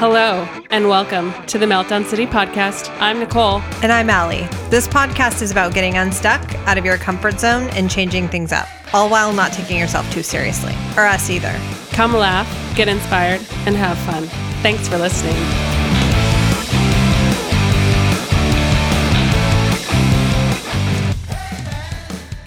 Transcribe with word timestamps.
Hello, 0.00 0.48
and 0.70 0.88
welcome 0.88 1.30
to 1.44 1.58
the 1.58 1.66
Meltdown 1.66 2.06
City 2.06 2.24
podcast. 2.24 2.88
I'm 3.00 3.18
Nicole. 3.18 3.60
And 3.82 3.92
I'm 3.92 4.08
Ali. 4.08 4.48
This 4.70 4.88
podcast 4.88 5.42
is 5.42 5.50
about 5.50 5.74
getting 5.74 5.98
unstuck, 5.98 6.54
out 6.66 6.78
of 6.78 6.86
your 6.86 6.96
comfort 6.96 7.38
zone, 7.38 7.64
and 7.72 7.90
changing 7.90 8.26
things 8.28 8.50
up, 8.50 8.66
all 8.94 9.10
while 9.10 9.34
not 9.34 9.52
taking 9.52 9.76
yourself 9.76 10.10
too 10.10 10.22
seriously, 10.22 10.72
or 10.96 11.04
us 11.04 11.28
either. 11.28 11.54
Come 11.92 12.14
laugh, 12.14 12.48
get 12.74 12.88
inspired, 12.88 13.42
and 13.66 13.76
have 13.76 13.98
fun. 13.98 14.24
Thanks 14.62 14.88
for 14.88 14.96
listening. 14.96 15.36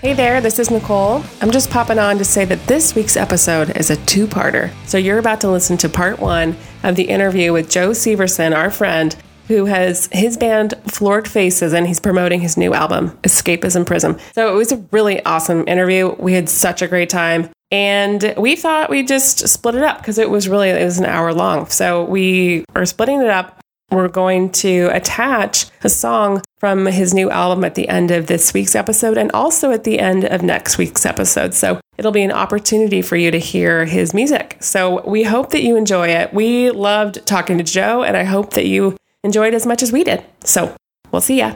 Hey 0.04 0.12
there, 0.12 0.42
this 0.42 0.60
is 0.60 0.70
Nicole. 0.70 1.24
I'm 1.40 1.52
just 1.52 1.70
popping 1.70 1.98
on 1.98 2.18
to 2.18 2.26
say 2.26 2.44
that 2.44 2.68
this 2.68 2.94
week's 2.94 3.16
episode 3.16 3.78
is 3.78 3.90
a 3.90 3.96
two 4.06 4.28
parter. 4.28 4.70
So 4.86 4.98
you're 4.98 5.18
about 5.18 5.40
to 5.40 5.50
listen 5.50 5.78
to 5.78 5.88
part 5.88 6.20
one 6.20 6.57
of 6.84 6.98
the 6.98 7.04
interview 7.04 7.54
with 7.54 7.70
Joe 7.70 7.92
Syverson, 7.92 8.54
our 8.54 8.70
friend, 8.70 9.16
who 9.47 9.64
has 9.64 10.10
his 10.11 10.36
band 10.36 10.74
Floored 10.88 11.25
Faces 11.25 11.71
and 11.71 11.88
he's 11.88 12.02
promoting 12.02 12.42
his 12.42 12.58
new 12.58 12.74
album, 12.74 13.11
Escapism 13.24 13.86
Prism. 13.86 14.20
So 14.34 14.54
it 14.54 14.58
was 14.58 14.74
a 14.74 14.86
really 14.92 15.24
awesome 15.24 15.66
interview. 15.70 16.14
We 16.20 16.33
had 16.33 16.50
such 16.50 16.82
a 16.82 16.88
great 16.89 17.10
time. 17.10 17.50
And 17.72 18.33
we 18.38 18.58
thought 18.58 18.89
we'd 18.89 19.08
just 19.08 19.47
split 19.47 19.75
it 19.75 19.83
up 19.83 20.00
because 20.00 20.18
it 20.18 20.30
was 20.30 20.50
really 20.50 20.68
it 20.68 20.83
was 20.83 21.00
an 21.00 21.06
hour 21.06 21.33
long. 21.33 21.68
So 21.68 22.04
we 22.04 22.66
are 22.75 22.86
splitting 22.86 23.22
it 23.22 23.30
up 23.30 23.63
we're 23.93 24.07
going 24.07 24.52
to 24.52 24.89
attach 24.92 25.65
a 25.83 25.89
song 25.89 26.42
from 26.57 26.86
his 26.86 27.14
new 27.14 27.29
album 27.29 27.64
at 27.64 27.75
the 27.75 27.88
end 27.89 28.11
of 28.11 28.28
this 28.28 28.54
week's 28.54 28.75
episode 28.75 29.18
and 29.18 29.32
also 29.33 29.71
at 29.71 29.83
the 29.83 30.00
end 30.00 30.24
of 30.24 30.42
next 30.42 30.78
week's 30.78 31.06
episode. 31.06 31.54
So 31.54 31.79
it'll 31.97 32.11
be 32.11 32.23
an 32.23 32.31
opportunity 32.31 33.02
for 33.02 33.16
you 33.16 33.31
to 33.31 33.38
hear 33.38 33.86
his 33.86 34.14
music. 34.14 34.58
So 34.61 35.06
we 35.08 35.23
hope 35.23 35.50
that 35.50 35.64
you 35.64 35.75
enjoy 35.75 36.08
it. 36.08 36.33
We 36.33 36.72
loved 36.72 37.25
talking 37.25 37.58
to 37.58 37.64
Joe, 37.64 38.03
and 38.03 38.16
I 38.16 38.23
hope 38.23 38.53
that 38.53 38.66
you 38.66 38.97
enjoyed 39.23 39.53
as 39.53 39.66
much 39.66 39.83
as 39.83 39.91
we 39.91 40.03
did. 40.03 40.23
So 40.44 40.75
we'll 41.11 41.21
see 41.21 41.39
ya. 41.39 41.55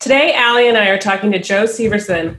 Today, 0.00 0.34
Ali 0.34 0.68
and 0.68 0.78
I 0.78 0.88
are 0.88 0.98
talking 0.98 1.30
to 1.32 1.38
Joe 1.38 1.64
Syverson, 1.64 2.36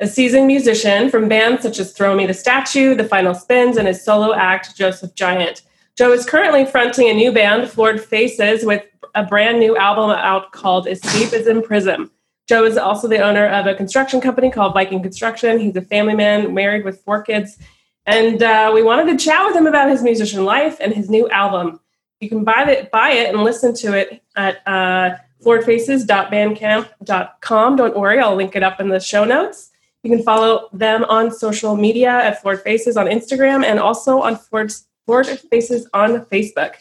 a 0.00 0.06
seasoned 0.06 0.46
musician 0.46 1.10
from 1.10 1.28
bands 1.28 1.62
such 1.62 1.78
as 1.78 1.92
Throw 1.92 2.14
Me 2.14 2.26
the 2.26 2.34
Statue, 2.34 2.94
The 2.94 3.04
Final 3.04 3.34
Spins, 3.34 3.76
and 3.76 3.86
his 3.86 4.04
solo 4.04 4.34
act, 4.34 4.76
Joseph 4.76 5.14
Giant. 5.14 5.62
Joe 5.96 6.12
is 6.12 6.26
currently 6.26 6.64
fronting 6.64 7.08
a 7.08 7.14
new 7.14 7.30
band, 7.30 7.70
Floored 7.70 8.02
Faces, 8.02 8.64
with 8.64 8.82
a 9.14 9.24
brand 9.24 9.60
new 9.60 9.76
album 9.76 10.10
out 10.10 10.50
called 10.50 10.86
Escapism 10.86 11.62
Prism. 11.62 12.10
Joe 12.48 12.64
is 12.64 12.76
also 12.76 13.06
the 13.06 13.20
owner 13.20 13.46
of 13.46 13.66
a 13.66 13.76
construction 13.76 14.20
company 14.20 14.50
called 14.50 14.74
Viking 14.74 15.00
Construction. 15.02 15.60
He's 15.60 15.76
a 15.76 15.82
family 15.82 16.16
man, 16.16 16.52
married 16.52 16.84
with 16.84 17.00
four 17.02 17.22
kids. 17.22 17.58
And 18.06 18.42
uh, 18.42 18.72
we 18.74 18.82
wanted 18.82 19.16
to 19.16 19.24
chat 19.24 19.46
with 19.46 19.54
him 19.54 19.68
about 19.68 19.88
his 19.88 20.02
musician 20.02 20.44
life 20.44 20.78
and 20.80 20.92
his 20.92 21.08
new 21.08 21.30
album. 21.30 21.78
You 22.20 22.28
can 22.28 22.42
buy 22.42 22.68
it, 22.68 22.90
buy 22.90 23.12
it 23.12 23.32
and 23.32 23.44
listen 23.44 23.72
to 23.76 23.96
it 23.96 24.20
at 24.36 24.66
uh, 24.66 25.14
flooredfaces.bandcamp.com. 25.44 27.76
Don't 27.76 27.96
worry, 27.96 28.18
I'll 28.18 28.34
link 28.34 28.56
it 28.56 28.64
up 28.64 28.80
in 28.80 28.88
the 28.88 28.98
show 28.98 29.24
notes. 29.24 29.70
You 30.02 30.10
can 30.10 30.22
follow 30.22 30.68
them 30.72 31.04
on 31.04 31.30
social 31.30 31.76
media 31.76 32.10
at 32.10 32.42
Floored 32.42 32.62
Faces 32.62 32.96
on 32.96 33.06
Instagram 33.06 33.64
and 33.64 33.78
also 33.78 34.20
on 34.20 34.34
Floored 34.36 34.72
Floored 35.06 35.26
Faces 35.26 35.88
on 35.92 36.24
Facebook. 36.26 36.74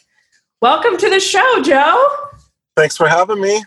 Welcome 0.61 0.97
to 0.97 1.09
the 1.09 1.19
show, 1.19 1.61
Joe. 1.61 2.09
Thanks 2.77 2.95
for 2.95 3.07
having 3.07 3.41
me. 3.41 3.63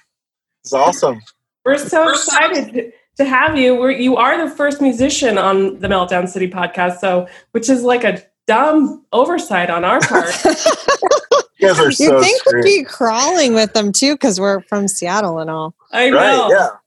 It's 0.65 0.73
awesome. 0.73 1.21
We're 1.65 1.77
so 1.77 2.09
excited 2.09 2.93
to 3.17 3.25
have 3.25 3.59
you. 3.59 3.77
We're, 3.77 3.91
you 3.91 4.17
are 4.17 4.43
the 4.43 4.55
first 4.55 4.81
musician 4.81 5.37
on 5.37 5.79
the 5.81 5.89
Meltdown 5.89 6.29
City 6.29 6.49
podcast, 6.49 7.01
so 7.01 7.29
which 7.53 7.69
is 7.69 7.83
like 7.83 8.03
a 8.05 8.23
dumb 8.47 9.05
oversight 9.13 9.69
on 9.69 9.85
our 9.85 10.01
part. 10.01 10.33
you 10.45 11.69
guys 11.69 11.79
are 11.79 11.93
so 11.93 12.17
you 12.17 12.23
think 12.23 12.39
screwed. 12.39 12.65
we'd 12.65 12.79
be 12.79 12.85
crawling 12.85 13.53
with 13.53 13.75
them 13.75 13.93
too, 13.93 14.15
because 14.15 14.41
we're 14.41 14.61
from 14.63 14.89
Seattle 14.89 15.39
and 15.39 15.51
all. 15.51 15.75
I 15.93 16.11
know. 16.11 16.51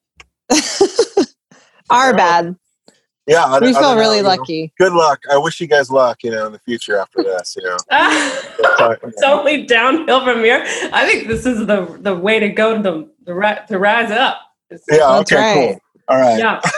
Right, 0.52 0.58
yeah. 0.58 1.23
Our 1.91 2.15
bad. 2.15 2.55
Yeah. 3.29 3.45
I, 3.45 3.59
We 3.59 3.69
I 3.69 3.73
feel 3.73 3.81
don't 3.81 3.95
know, 3.95 4.01
really 4.01 4.17
you 4.17 4.23
know. 4.23 4.29
lucky. 4.29 4.73
Good 4.77 4.91
luck. 4.93 5.19
I 5.31 5.37
wish 5.37 5.61
you 5.61 5.67
guys 5.67 5.89
luck, 5.89 6.23
you 6.23 6.31
know, 6.31 6.47
in 6.47 6.51
the 6.51 6.59
future 6.59 6.97
after 6.97 7.23
this, 7.23 7.55
you 7.57 7.63
know. 7.63 7.77
it's 9.03 9.21
only 9.23 9.65
downhill 9.65 10.23
from 10.25 10.43
here. 10.43 10.63
I 10.91 11.05
think 11.07 11.27
this 11.27 11.45
is 11.45 11.65
the 11.67 11.97
the 12.01 12.15
way 12.15 12.39
to 12.39 12.49
go 12.49 12.75
to 12.75 12.81
the 12.81 13.09
the, 13.25 13.63
to 13.69 13.79
rise 13.79 14.11
up. 14.11 14.41
It's- 14.69 14.83
Yeah, 14.89 14.97
That's 15.17 15.31
okay, 15.31 15.35
right. 15.41 15.69
cool. 15.73 15.79
All 16.09 16.17
right. 16.19 16.37
yeah. 16.39 16.59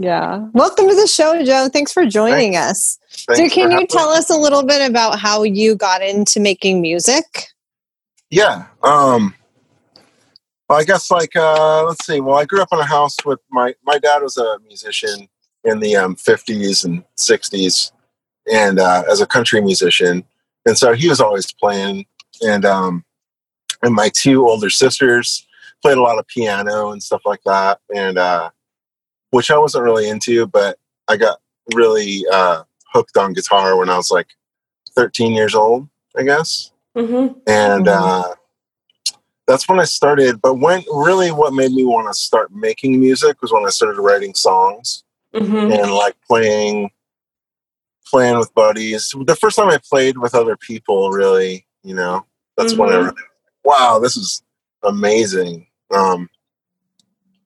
Yeah. 0.00 0.46
Welcome 0.52 0.88
to 0.88 0.94
the 0.94 1.08
show, 1.08 1.42
Joe. 1.44 1.68
Thanks 1.72 1.92
for 1.92 2.06
joining 2.06 2.54
us. 2.54 2.98
Thanks 3.26 3.40
so, 3.40 3.48
can 3.48 3.72
you 3.72 3.84
tell 3.84 4.12
me. 4.12 4.18
us 4.18 4.30
a 4.30 4.36
little 4.36 4.62
bit 4.62 4.88
about 4.88 5.18
how 5.18 5.42
you 5.42 5.74
got 5.74 6.02
into 6.02 6.38
making 6.38 6.80
music? 6.80 7.48
Yeah. 8.30 8.66
Um 8.84 9.34
well, 10.68 10.78
I 10.78 10.84
guess 10.84 11.10
like 11.10 11.34
uh 11.36 11.84
let's 11.86 12.04
see. 12.06 12.20
Well, 12.20 12.36
I 12.36 12.44
grew 12.44 12.60
up 12.62 12.68
in 12.72 12.78
a 12.78 12.84
house 12.84 13.16
with 13.24 13.40
my 13.50 13.74
my 13.84 13.98
dad 13.98 14.22
was 14.22 14.36
a 14.36 14.58
musician 14.66 15.28
in 15.64 15.80
the 15.80 15.96
um 15.96 16.14
50s 16.16 16.84
and 16.84 17.04
60s 17.16 17.92
and 18.50 18.78
uh 18.78 19.02
as 19.10 19.20
a 19.20 19.26
country 19.26 19.60
musician. 19.60 20.24
And 20.66 20.76
so 20.76 20.92
he 20.92 21.08
was 21.08 21.20
always 21.20 21.52
playing 21.52 22.06
and 22.42 22.64
um 22.64 23.04
and 23.82 23.94
my 23.94 24.10
two 24.12 24.46
older 24.46 24.70
sisters 24.70 25.46
played 25.82 25.98
a 25.98 26.02
lot 26.02 26.18
of 26.18 26.26
piano 26.26 26.90
and 26.90 27.02
stuff 27.02 27.22
like 27.24 27.42
that 27.44 27.80
and 27.94 28.18
uh 28.18 28.50
which 29.30 29.50
I 29.50 29.58
wasn't 29.58 29.84
really 29.84 30.08
into, 30.08 30.46
but 30.46 30.78
I 31.08 31.16
got 31.16 31.38
really 31.74 32.24
uh 32.32 32.62
hooked 32.92 33.16
on 33.16 33.32
guitar 33.34 33.76
when 33.76 33.90
I 33.90 33.96
was 33.96 34.10
like 34.10 34.28
13 34.96 35.32
years 35.32 35.54
old, 35.54 35.88
I 36.16 36.22
guess 36.24 36.72
hmm 36.94 37.28
and 37.46 37.86
Mhm. 37.86 37.88
uh, 37.88 38.34
that's 39.48 39.68
when 39.68 39.80
I 39.80 39.84
started. 39.84 40.40
But 40.40 40.54
when 40.56 40.84
really, 40.92 41.32
what 41.32 41.54
made 41.54 41.72
me 41.72 41.84
want 41.84 42.06
to 42.06 42.14
start 42.14 42.54
making 42.54 43.00
music 43.00 43.40
was 43.42 43.50
when 43.50 43.64
I 43.66 43.70
started 43.70 44.00
writing 44.00 44.34
songs 44.34 45.02
hmm 45.34 45.70
and 45.70 45.90
like 45.90 46.16
playing, 46.26 46.90
playing 48.06 48.38
with 48.38 48.54
buddies. 48.54 49.12
The 49.24 49.34
first 49.34 49.56
time 49.56 49.68
I 49.68 49.78
played 49.90 50.18
with 50.18 50.34
other 50.34 50.56
people, 50.56 51.10
really, 51.10 51.66
you 51.82 51.94
know, 51.94 52.24
that's 52.56 52.74
when 52.76 52.90
I 52.90 52.92
Mhm. 52.92 53.04
really, 53.04 53.16
wow, 53.64 53.98
this 53.98 54.16
is 54.16 54.42
amazing. 54.82 55.66
Um, 55.90 56.28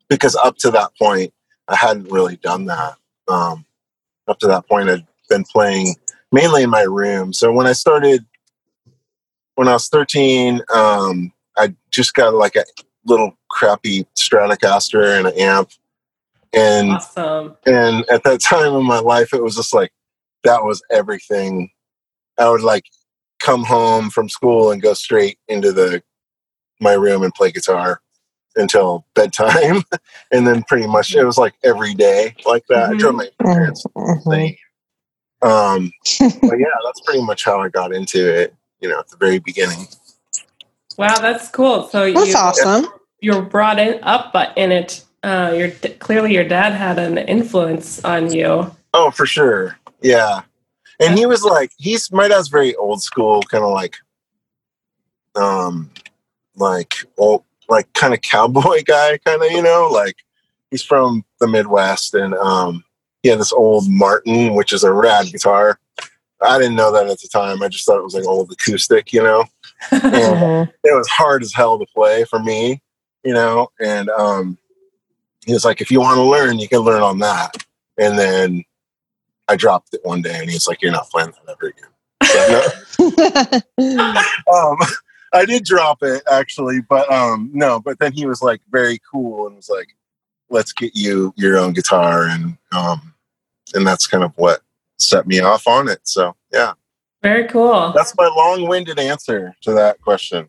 because 0.08 0.36
up 0.36 0.56
to 0.58 0.70
that 0.72 0.90
point, 0.98 1.32
I 1.68 1.76
hadn't 1.76 2.10
really 2.10 2.36
done 2.36 2.66
that. 2.66 2.96
Um, 3.28 3.64
up 4.28 4.38
to 4.40 4.48
that 4.48 4.68
point, 4.68 4.90
I'd 4.90 5.06
been 5.28 5.44
playing 5.44 5.94
mainly 6.32 6.64
in 6.64 6.70
my 6.70 6.82
room. 6.82 7.32
So 7.32 7.52
when 7.52 7.66
I 7.66 7.72
started, 7.72 8.24
when 9.54 9.68
I 9.68 9.72
was 9.74 9.88
13, 9.88 10.60
um, 10.74 11.32
I 11.56 11.74
just 11.90 12.14
got 12.14 12.34
like 12.34 12.56
a 12.56 12.64
little 13.04 13.36
crappy 13.50 14.06
Stratocaster 14.16 15.18
and 15.18 15.28
an 15.28 15.34
amp. 15.38 15.70
And 16.52 16.92
Awesome. 16.92 17.56
and 17.66 18.04
at 18.10 18.24
that 18.24 18.40
time 18.40 18.74
in 18.74 18.84
my 18.84 18.98
life, 18.98 19.32
it 19.32 19.42
was 19.42 19.56
just 19.56 19.74
like 19.74 19.92
that 20.44 20.64
was 20.64 20.82
everything. 20.90 21.70
I 22.38 22.48
would 22.50 22.60
like 22.62 22.84
come 23.40 23.64
home 23.64 24.10
from 24.10 24.28
school 24.28 24.70
and 24.70 24.82
go 24.82 24.94
straight 24.94 25.38
into 25.48 25.72
the 25.72 26.02
my 26.80 26.92
room 26.92 27.22
and 27.22 27.34
play 27.34 27.50
guitar 27.52 28.00
until 28.56 29.06
bedtime, 29.14 29.82
and 30.32 30.46
then 30.46 30.62
pretty 30.64 30.86
much 30.86 31.14
it 31.14 31.24
was 31.24 31.38
like 31.38 31.54
every 31.64 31.94
day 31.94 32.34
like 32.44 32.64
that. 32.68 32.90
I 32.90 32.94
drove 32.96 33.14
my 33.14 33.28
parents 33.40 33.84
insane. 33.96 34.56
Um, 35.40 35.90
but 36.18 36.58
yeah, 36.58 36.66
that's 36.84 37.00
pretty 37.00 37.22
much 37.24 37.44
how 37.44 37.60
I 37.60 37.68
got 37.70 37.94
into 37.94 38.28
it. 38.32 38.54
You 38.80 38.88
know, 38.90 38.98
at 38.98 39.08
the 39.08 39.16
very 39.16 39.38
beginning. 39.38 39.86
Wow, 40.96 41.18
that's 41.20 41.48
cool. 41.48 41.88
So 41.88 42.12
That's 42.12 42.28
you 42.28 42.34
awesome. 42.36 42.86
you 43.20 43.34
were 43.34 43.42
brought 43.42 43.78
in 43.78 44.02
up 44.02 44.32
but 44.32 44.56
in 44.56 44.72
it. 44.72 45.04
Uh, 45.22 45.54
your 45.56 45.70
clearly 46.00 46.34
your 46.34 46.46
dad 46.46 46.72
had 46.72 46.98
an 46.98 47.16
influence 47.16 48.04
on 48.04 48.32
you. 48.32 48.74
Oh, 48.92 49.10
for 49.12 49.24
sure. 49.24 49.78
Yeah. 50.00 50.42
And 51.00 51.18
he 51.18 51.26
was 51.26 51.42
like, 51.42 51.70
he's 51.78 52.10
my 52.12 52.28
dad's 52.28 52.48
very 52.48 52.74
old 52.76 53.02
school, 53.02 53.42
kind 53.42 53.64
of 53.64 53.72
like, 53.72 53.96
um, 55.34 55.90
like 56.56 56.94
old, 57.18 57.44
like 57.68 57.92
kind 57.94 58.14
of 58.14 58.20
cowboy 58.20 58.82
guy, 58.86 59.18
kind 59.18 59.42
of, 59.42 59.50
you 59.50 59.62
know, 59.62 59.88
like 59.92 60.16
he's 60.70 60.82
from 60.82 61.24
the 61.40 61.46
Midwest 61.46 62.14
and, 62.14 62.34
um, 62.34 62.84
he 63.22 63.28
had 63.28 63.38
this 63.38 63.52
old 63.52 63.88
Martin, 63.88 64.54
which 64.54 64.72
is 64.72 64.82
a 64.82 64.92
rad 64.92 65.26
guitar. 65.30 65.78
I 66.40 66.58
didn't 66.58 66.74
know 66.74 66.92
that 66.92 67.06
at 67.06 67.20
the 67.20 67.28
time. 67.28 67.62
I 67.62 67.68
just 67.68 67.86
thought 67.86 67.98
it 67.98 68.04
was 68.04 68.14
like 68.14 68.24
old 68.24 68.50
acoustic, 68.50 69.12
you 69.12 69.22
know, 69.22 69.44
and 69.90 70.02
Mhm. 70.02 70.72
it 70.84 70.94
was 70.96 71.08
hard 71.08 71.42
as 71.42 71.52
hell 71.52 71.78
to 71.78 71.86
play 71.94 72.24
for 72.24 72.38
me, 72.38 72.80
you 73.24 73.34
know, 73.34 73.70
and, 73.80 74.08
um, 74.10 74.58
he 75.44 75.52
was 75.52 75.64
like, 75.64 75.80
if 75.80 75.90
you 75.90 76.00
want 76.00 76.16
to 76.16 76.22
learn, 76.22 76.58
you 76.58 76.68
can 76.68 76.80
learn 76.80 77.02
on 77.02 77.18
that. 77.18 77.56
And 77.98 78.18
then 78.18 78.64
I 79.48 79.56
dropped 79.56 79.92
it 79.92 80.00
one 80.04 80.22
day 80.22 80.38
and 80.38 80.48
he's 80.48 80.68
like, 80.68 80.80
you're 80.82 80.92
not 80.92 81.10
playing 81.10 81.32
that 81.32 81.52
ever 81.52 81.66
again. 81.66 81.90
So, 82.98 83.60
no, 83.78 84.14
um, 84.54 84.76
I 85.32 85.44
did 85.44 85.64
drop 85.64 86.02
it 86.02 86.22
actually, 86.30 86.80
but 86.80 87.10
um, 87.10 87.50
no, 87.52 87.80
but 87.80 87.98
then 87.98 88.12
he 88.12 88.26
was 88.26 88.40
like 88.42 88.60
very 88.70 89.00
cool 89.10 89.46
and 89.46 89.56
was 89.56 89.68
like, 89.68 89.88
let's 90.48 90.72
get 90.72 90.94
you 90.94 91.32
your 91.36 91.58
own 91.58 91.72
guitar. 91.72 92.26
And, 92.28 92.56
um, 92.70 93.14
and 93.74 93.86
that's 93.86 94.06
kind 94.06 94.22
of 94.22 94.32
what 94.36 94.60
set 94.98 95.26
me 95.26 95.40
off 95.40 95.66
on 95.66 95.88
it. 95.88 96.00
So 96.04 96.36
yeah. 96.52 96.74
Very 97.22 97.46
cool. 97.48 97.92
That's 97.94 98.14
my 98.16 98.26
long-winded 98.26 98.98
answer 98.98 99.54
to 99.62 99.72
that 99.72 100.00
question. 100.00 100.48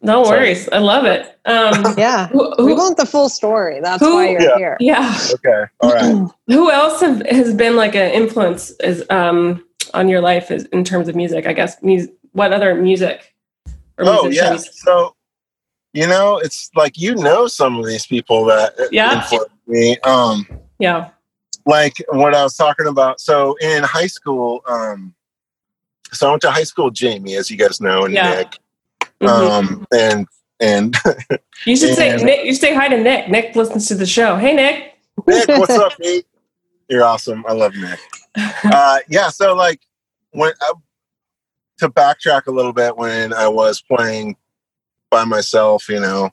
No 0.00 0.22
Sorry. 0.24 0.38
worries. 0.38 0.68
I 0.68 0.78
love 0.78 1.04
it. 1.06 1.38
Um, 1.44 1.94
Yeah. 1.98 2.28
who, 2.28 2.54
We 2.64 2.72
want 2.72 2.96
the 2.96 3.06
full 3.06 3.28
story. 3.28 3.80
That's 3.80 4.00
Who- 4.02 4.14
why 4.14 4.28
you're 4.30 4.40
Yeah. 4.42 4.56
here. 4.56 4.76
yeah. 4.78 5.18
Okay. 5.34 5.64
All 5.80 5.92
right. 5.92 6.30
Who 6.46 6.70
else 6.70 7.00
have, 7.00 7.20
has 7.26 7.52
been 7.52 7.74
like 7.74 7.96
an 7.96 8.12
influence 8.12 8.70
is, 8.80 9.04
um, 9.10 9.64
on 9.94 10.08
your 10.08 10.20
life 10.20 10.50
is, 10.52 10.66
in 10.66 10.84
terms 10.84 11.08
of 11.08 11.16
music? 11.16 11.46
I 11.46 11.52
guess. 11.52 11.76
Mus- 11.82 12.08
what 12.32 12.52
other 12.52 12.74
music 12.76 13.34
or 13.96 14.04
oh 14.06 14.28
yeah. 14.28 14.56
So 14.56 15.14
you 15.94 16.06
know, 16.06 16.36
it's 16.38 16.70
like 16.76 16.96
you 16.98 17.14
know 17.16 17.46
some 17.48 17.78
of 17.80 17.86
these 17.86 18.06
people 18.06 18.44
that 18.44 18.74
Yeah. 18.92 19.16
influenced 19.22 19.50
me. 19.66 19.98
Um, 20.04 20.46
Yeah. 20.78 21.08
like 21.66 21.94
what 22.10 22.34
I 22.34 22.44
was 22.44 22.54
talking 22.54 22.86
about. 22.86 23.18
So 23.20 23.56
in 23.60 23.82
high 23.82 24.06
school, 24.06 24.60
um, 24.68 25.14
so 26.12 26.28
I 26.28 26.30
went 26.30 26.42
to 26.42 26.50
high 26.50 26.64
school 26.64 26.90
Jamie, 26.90 27.34
as 27.36 27.50
you 27.50 27.56
guys 27.56 27.80
know, 27.80 28.04
and 28.04 28.14
Yeah. 28.14 28.34
Nick. 28.36 28.58
Mhm. 29.20 29.28
Um, 29.28 29.86
and 29.92 30.26
and 30.60 30.96
you 31.66 31.76
should 31.76 31.94
say 31.94 32.16
Nick. 32.16 32.44
You 32.44 32.54
say 32.54 32.74
hi 32.74 32.88
to 32.88 32.96
Nick. 32.96 33.28
Nick 33.28 33.54
listens 33.56 33.86
to 33.88 33.94
the 33.94 34.06
show. 34.06 34.36
Hey, 34.36 34.54
Nick. 34.54 34.94
Nick, 35.26 35.48
what's 35.48 35.72
up, 35.72 35.92
Nick? 35.98 36.24
You're 36.88 37.04
awesome. 37.04 37.44
I 37.48 37.52
love 37.52 37.74
Nick. 37.76 37.98
Uh, 38.64 38.98
yeah. 39.08 39.28
So 39.28 39.54
like 39.54 39.80
when 40.30 40.52
I, 40.60 40.72
to 41.78 41.88
backtrack 41.88 42.46
a 42.46 42.50
little 42.50 42.72
bit, 42.72 42.96
when 42.96 43.32
I 43.32 43.46
was 43.48 43.80
playing 43.82 44.36
by 45.10 45.24
myself, 45.24 45.88
you 45.88 46.00
know, 46.00 46.30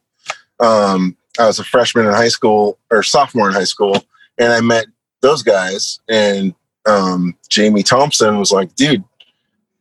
um, 0.60 1.16
I 1.40 1.46
was 1.48 1.60
a 1.60 1.64
freshman 1.64 2.06
in 2.06 2.14
high 2.14 2.30
school 2.30 2.78
or 2.92 3.04
sophomore 3.04 3.48
in 3.50 3.54
high 3.54 3.64
school, 3.66 4.04
and 4.38 4.54
I 4.54 4.62
met 4.62 4.86
those 5.22 5.44
guys, 5.44 6.00
and 6.08 6.54
um, 6.86 7.36
Jamie 7.50 7.84
Thompson 7.84 8.38
was 8.38 8.52
like, 8.52 8.74
"Dude, 8.76 9.04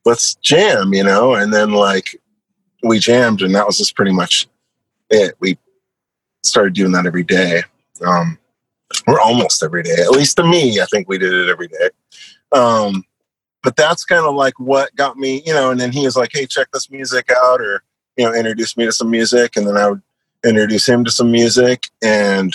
let's 0.04 0.34
jam," 0.36 0.94
you 0.94 1.04
know, 1.04 1.34
and 1.34 1.52
then 1.52 1.72
like 1.72 2.20
we 2.82 2.98
jammed, 2.98 3.42
and 3.42 3.54
that 3.54 3.66
was 3.66 3.78
just 3.78 3.96
pretty 3.96 4.12
much 4.12 4.48
it. 5.10 5.34
We 5.40 5.58
started 6.42 6.74
doing 6.74 6.92
that 6.92 7.06
every 7.06 7.24
day. 7.24 7.62
Um, 8.04 8.38
or 9.06 9.20
almost 9.20 9.62
every 9.62 9.82
day. 9.82 9.96
At 10.02 10.10
least 10.10 10.36
to 10.36 10.44
me, 10.44 10.80
I 10.80 10.86
think 10.86 11.08
we 11.08 11.18
did 11.18 11.32
it 11.32 11.48
every 11.48 11.68
day. 11.68 11.90
Um, 12.52 13.04
but 13.62 13.76
that's 13.76 14.04
kind 14.04 14.26
of 14.26 14.34
like 14.34 14.58
what 14.60 14.94
got 14.94 15.16
me, 15.16 15.42
you 15.46 15.52
know. 15.52 15.70
And 15.70 15.80
then 15.80 15.92
he 15.92 16.04
was 16.04 16.16
like, 16.16 16.30
"Hey, 16.32 16.46
check 16.46 16.68
this 16.72 16.90
music 16.90 17.30
out," 17.42 17.60
or 17.60 17.82
you 18.16 18.24
know, 18.24 18.34
introduce 18.34 18.76
me 18.76 18.84
to 18.84 18.92
some 18.92 19.10
music, 19.10 19.56
and 19.56 19.66
then 19.66 19.76
I 19.76 19.90
would 19.90 20.02
introduce 20.44 20.86
him 20.86 21.04
to 21.04 21.10
some 21.10 21.30
music, 21.30 21.88
and 22.02 22.54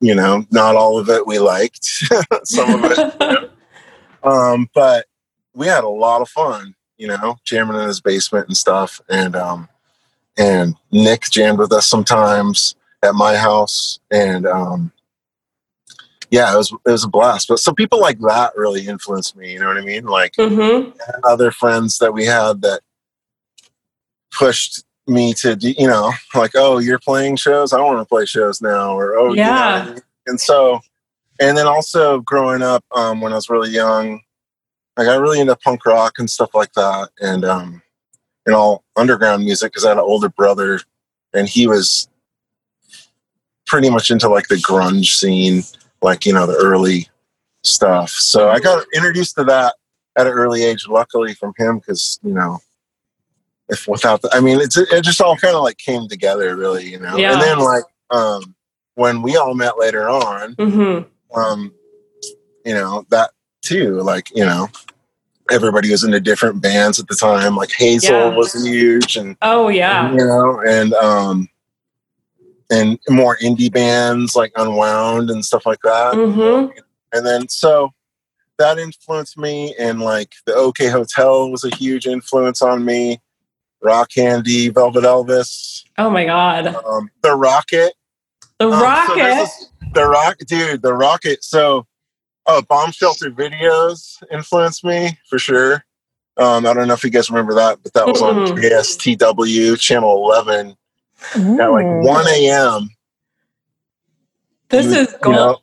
you 0.00 0.14
know, 0.14 0.44
not 0.50 0.74
all 0.74 0.98
of 0.98 1.08
it 1.08 1.26
we 1.26 1.38
liked, 1.38 1.84
some 2.44 2.84
of 2.84 2.90
it, 2.90 3.50
um, 4.22 4.68
but 4.74 5.06
we 5.54 5.66
had 5.66 5.84
a 5.84 5.88
lot 5.88 6.22
of 6.22 6.28
fun, 6.28 6.74
you 6.98 7.06
know, 7.08 7.38
jamming 7.44 7.80
in 7.80 7.86
his 7.88 8.00
basement 8.00 8.48
and 8.48 8.56
stuff, 8.56 9.00
and 9.08 9.36
um, 9.36 9.68
and 10.38 10.74
Nick 10.92 11.22
jammed 11.30 11.58
with 11.58 11.72
us 11.72 11.88
sometimes 11.88 12.76
at 13.02 13.14
my 13.14 13.36
house, 13.36 14.00
and 14.10 14.46
um, 14.46 14.92
yeah, 16.30 16.52
it 16.52 16.56
was 16.56 16.72
it 16.72 16.90
was 16.90 17.04
a 17.04 17.08
blast. 17.08 17.48
But 17.48 17.60
some 17.60 17.74
people 17.74 18.00
like 18.00 18.18
that 18.20 18.52
really 18.56 18.86
influenced 18.86 19.36
me. 19.36 19.52
You 19.52 19.60
know 19.60 19.68
what 19.68 19.78
I 19.78 19.82
mean? 19.82 20.04
Like 20.06 20.34
hmm 20.38 20.90
other 21.24 21.50
friends 21.50 21.98
that 21.98 22.12
we 22.14 22.24
had 22.26 22.62
that 22.62 22.80
pushed 24.36 24.84
me 25.06 25.34
to, 25.34 25.56
do- 25.56 25.72
you 25.78 25.86
know, 25.88 26.12
like, 26.34 26.52
oh, 26.54 26.78
you're 26.78 26.98
playing 26.98 27.36
shows. 27.36 27.72
I 27.72 27.80
want 27.80 27.98
to 28.00 28.04
play 28.06 28.26
shows 28.26 28.60
now, 28.60 28.98
or 28.98 29.16
oh, 29.18 29.34
you 29.34 29.52
know 29.52 29.62
I 29.62 29.82
Yeah. 29.82 29.84
mean? 29.86 29.98
And 30.26 30.40
so, 30.40 30.80
and 31.40 31.56
then 31.56 31.66
also 31.66 32.20
growing 32.20 32.62
up 32.62 32.84
um, 32.94 33.20
when 33.20 33.32
I 33.32 33.36
was 33.36 33.50
really 33.50 33.70
young, 33.70 34.20
I 34.98 35.04
got 35.04 35.20
really 35.20 35.40
into 35.40 35.56
punk 35.56 35.86
rock 35.86 36.14
and 36.18 36.28
stuff 36.28 36.54
like 36.54 36.72
that, 36.72 37.10
and 37.20 37.44
um, 37.44 37.82
and 38.46 38.54
all 38.54 38.84
underground 38.96 39.44
music 39.44 39.72
because 39.72 39.84
I 39.84 39.90
had 39.90 39.98
an 39.98 40.04
older 40.04 40.28
brother, 40.28 40.80
and 41.32 41.48
he 41.48 41.66
was 41.66 42.08
pretty 43.66 43.90
much 43.90 44.10
into 44.10 44.28
like 44.28 44.48
the 44.48 44.56
grunge 44.56 45.14
scene, 45.14 45.62
like 46.02 46.26
you 46.26 46.32
know 46.32 46.46
the 46.46 46.56
early 46.56 47.08
stuff. 47.62 48.10
So 48.10 48.50
I 48.50 48.58
got 48.58 48.84
introduced 48.94 49.36
to 49.36 49.44
that 49.44 49.74
at 50.16 50.26
an 50.26 50.32
early 50.32 50.64
age, 50.64 50.86
luckily 50.88 51.32
from 51.34 51.52
him, 51.56 51.78
because 51.78 52.18
you 52.24 52.32
know, 52.32 52.58
if 53.68 53.86
without, 53.86 54.22
the, 54.22 54.30
I 54.32 54.40
mean, 54.40 54.60
it's 54.60 54.76
it 54.76 55.04
just 55.04 55.20
all 55.20 55.36
kind 55.36 55.54
of 55.54 55.62
like 55.62 55.78
came 55.78 56.08
together, 56.08 56.56
really, 56.56 56.90
you 56.90 56.98
know. 56.98 57.16
Yeah. 57.16 57.34
And 57.34 57.42
then 57.42 57.58
like 57.60 57.84
um, 58.10 58.54
when 58.96 59.22
we 59.22 59.36
all 59.36 59.54
met 59.54 59.78
later 59.78 60.08
on, 60.08 60.54
hmm 60.54 61.00
um, 61.34 61.72
you 62.64 62.74
know 62.74 63.04
that 63.10 63.30
too, 63.62 64.00
like 64.00 64.34
you 64.34 64.44
know, 64.44 64.68
everybody 65.50 65.90
was 65.90 66.04
into 66.04 66.20
different 66.20 66.60
bands 66.62 66.98
at 66.98 67.06
the 67.08 67.14
time. 67.14 67.56
Like 67.56 67.70
Hazel 67.72 68.14
Yeah. 68.16 68.36
was 68.36 68.54
huge, 68.64 69.16
and 69.16 69.36
Oh 69.42 69.68
yeah. 69.68 70.10
you 70.12 70.18
know, 70.18 70.60
and 70.66 70.92
um, 70.94 71.48
and 72.70 72.98
more 73.08 73.36
indie 73.38 73.72
bands 73.72 74.36
like 74.36 74.52
Unwound 74.56 75.30
and 75.30 75.44
stuff 75.44 75.64
like 75.64 75.80
that 75.84 76.14
hmm 76.14 76.66
and 77.16 77.24
then 77.24 77.48
so 77.48 77.88
that 78.58 78.78
influenced 78.78 79.38
me 79.38 79.74
and 79.78 80.02
like 80.02 80.34
the 80.44 80.54
ok 80.54 80.88
hotel 80.88 81.50
was 81.50 81.64
a 81.64 81.74
huge 81.74 82.06
influence 82.06 82.60
on 82.60 82.84
me 82.84 83.18
rock 83.82 84.10
candy 84.10 84.68
velvet 84.68 85.04
elvis 85.04 85.84
Oh 85.96 86.10
my 86.10 86.26
God. 86.26 86.66
um, 86.84 87.10
the 87.22 87.34
rocket 87.34 87.94
The 88.58 88.66
Um, 88.68 88.82
rocket. 88.82 89.16
this- 89.16 89.70
the 89.94 90.04
rock 90.06 90.36
dude 90.46 90.82
the 90.82 90.92
rocket 90.92 91.42
so 91.42 91.86
oh 92.48 92.62
bomb 92.62 92.92
shelter 92.92 93.30
videos 93.30 94.22
influenced 94.32 94.84
me 94.84 95.18
for 95.28 95.38
sure 95.38 95.84
um, 96.38 96.66
i 96.66 96.74
don't 96.74 96.88
know 96.88 96.94
if 96.94 97.04
you 97.04 97.10
guys 97.10 97.30
remember 97.30 97.54
that 97.54 97.82
but 97.82 97.92
that 97.94 98.08
was 98.08 98.22
on 98.22 98.36
Mm-mm. 98.36 98.56
kstw 98.58 99.80
channel 99.80 100.16
11 100.32 100.76
at 101.60 101.68
like 101.68 101.86
Mm. 101.86 102.02
1 102.04 102.26
a.m 102.28 102.90
this 104.70 104.86
you- 104.86 104.92
is 104.92 105.16
you 105.24 105.32
know, 105.32 105.58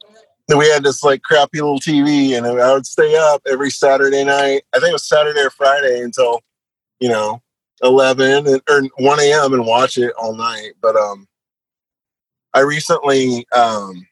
we 0.58 0.70
had 0.70 0.84
this 0.84 1.04
like 1.04 1.22
crappy 1.24 1.62
little 1.62 1.80
TV, 1.80 2.38
and 2.38 2.46
I 2.46 2.74
would 2.74 2.86
stay 2.86 3.16
up 3.18 3.42
every 3.48 3.72
Saturday 3.72 4.24
night. 4.24 4.64
I 4.74 4.80
think 4.80 4.90
it 4.90 4.94
was 4.94 5.08
Saturday 5.08 5.42
or 5.42 5.50
Friday 5.50 6.02
until 6.02 6.42
you 7.00 7.10
know 7.10 7.42
eleven 7.84 8.48
and, 8.48 8.62
or 8.70 8.84
one 8.98 9.20
a.m. 9.20 9.54
and 9.54 9.66
watch 9.66 9.98
it 9.98 10.14
all 10.20 10.36
night. 10.36 10.74
But 10.82 10.96
um, 10.96 11.28
I 12.54 12.62
recently 12.62 13.48
um 13.56 14.08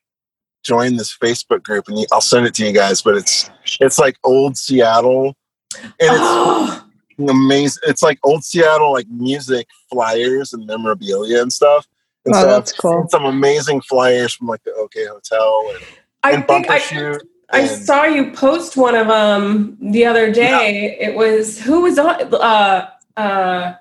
joined 0.63 0.99
this 0.99 1.15
Facebook 1.15 1.63
group, 1.63 1.87
and 1.87 2.05
I'll 2.11 2.21
send 2.21 2.45
it 2.45 2.53
to 2.55 2.65
you 2.65 2.71
guys. 2.73 3.01
But 3.01 3.15
it's 3.15 3.49
it's 3.79 3.99
like 3.99 4.17
old 4.23 4.57
Seattle, 4.57 5.35
and 5.77 5.91
it's 5.99 6.81
amazing. 7.29 7.83
It's 7.87 8.01
like 8.03 8.19
old 8.23 8.43
Seattle 8.43 8.91
like 8.93 9.07
music 9.09 9.67
flyers 9.89 10.53
and 10.53 10.65
memorabilia 10.65 11.41
and 11.41 11.51
stuff. 11.53 11.87
And 12.25 12.33
Oh, 12.35 12.41
so 12.41 12.47
that's 12.47 12.71
I've 12.73 12.77
cool. 12.79 13.01
seen 13.01 13.09
some 13.09 13.25
amazing 13.25 13.81
flyers 13.81 14.33
from 14.33 14.47
like 14.47 14.63
the 14.63 14.73
OK 14.73 15.05
Hotel 15.05 15.71
and 15.75 15.85
I 16.23 16.31
and 16.31 16.47
think 16.47 16.67
bumper 16.67 16.73
I, 16.73 16.79
shoot. 16.79 17.21
I 17.51 17.65
saw 17.67 18.05
you 18.05 18.31
post 18.31 18.77
one 18.77 18.95
of 18.95 19.07
them 19.07 19.77
the 19.81 20.05
other 20.05 20.31
day. 20.31 20.97
It 20.99 21.15
was 21.15 21.59
who 21.61 21.81
was 21.81 21.99
on 21.99 22.33
uh 22.33 22.89
uh 23.17 23.73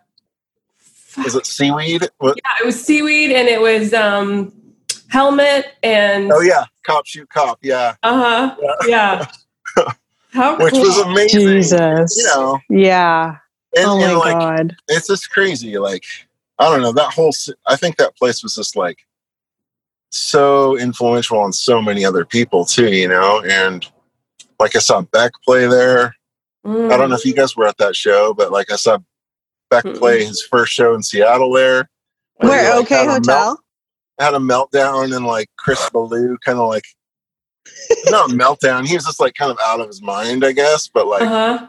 Was 1.18 1.36
it 1.36 1.46
seaweed? 1.46 2.08
What? 2.18 2.36
yeah, 2.44 2.62
it 2.62 2.66
was 2.66 2.84
seaweed 2.84 3.30
and 3.30 3.48
it 3.48 3.60
was 3.60 3.94
um 3.94 4.52
helmet 5.08 5.74
and 5.82 6.32
Oh 6.32 6.40
yeah, 6.40 6.64
cop 6.84 7.06
shoot 7.06 7.28
cop. 7.30 7.58
Yeah, 7.62 7.94
uh-huh. 8.02 8.56
Yeah. 8.86 9.26
How 10.32 10.56
which 10.58 10.72
cool. 10.72 10.82
was 10.82 10.98
amazing. 10.98 11.40
Jesus. 11.40 12.16
You 12.16 12.24
know, 12.24 12.58
Yeah. 12.70 13.36
and, 13.76 13.86
oh 13.86 13.98
my 13.98 14.08
and 14.10 14.18
like 14.18 14.38
god. 14.38 14.76
it's 14.88 15.06
just 15.08 15.30
crazy. 15.30 15.76
Like 15.78 16.04
I 16.58 16.70
don't 16.70 16.80
know 16.82 16.92
that 16.92 17.12
whole. 17.12 17.32
I 17.66 17.76
think 17.76 17.96
that 17.96 18.16
place 18.16 18.42
was 18.42 18.54
just 18.54 18.74
like 18.76 18.98
so 20.10 20.78
influential 20.78 21.38
on 21.38 21.52
so 21.52 21.80
many 21.82 22.04
other 22.04 22.24
people 22.24 22.64
too. 22.64 22.92
You 22.92 23.08
know, 23.08 23.42
and 23.46 23.86
like 24.58 24.74
I 24.76 24.78
saw 24.78 25.02
Beck 25.02 25.32
play 25.44 25.66
there. 25.66 26.14
I 26.64 26.96
don't 26.96 27.10
know 27.10 27.16
if 27.16 27.24
you 27.24 27.34
guys 27.34 27.56
were 27.56 27.66
at 27.66 27.76
that 27.78 27.96
show, 27.96 28.32
but 28.34 28.52
like 28.52 28.70
I 28.70 28.76
saw 28.76 28.98
Beck 29.68 29.82
Mm-mm. 29.84 29.98
play 29.98 30.24
his 30.24 30.40
first 30.42 30.72
show 30.72 30.94
in 30.94 31.02
Seattle 31.02 31.52
there. 31.52 31.88
And 32.38 32.48
Where? 32.48 32.76
like, 32.76 32.84
okay 32.84 32.94
had 32.94 33.04
a 33.04 33.06
melt- 33.08 33.26
Hotel. 33.26 33.61
Had 34.22 34.34
a 34.34 34.38
meltdown 34.38 35.14
and 35.16 35.26
like 35.26 35.48
Chris 35.58 35.88
Ballew 35.90 36.36
kind 36.44 36.58
of 36.58 36.68
like 36.68 36.84
not 38.06 38.30
meltdown. 38.30 38.86
He 38.86 38.94
was 38.94 39.04
just 39.04 39.20
like 39.20 39.34
kind 39.34 39.50
of 39.50 39.58
out 39.62 39.80
of 39.80 39.86
his 39.88 40.00
mind, 40.02 40.44
I 40.44 40.52
guess. 40.52 40.88
But 40.88 41.06
like 41.08 41.22
Uh-huh. 41.22 41.66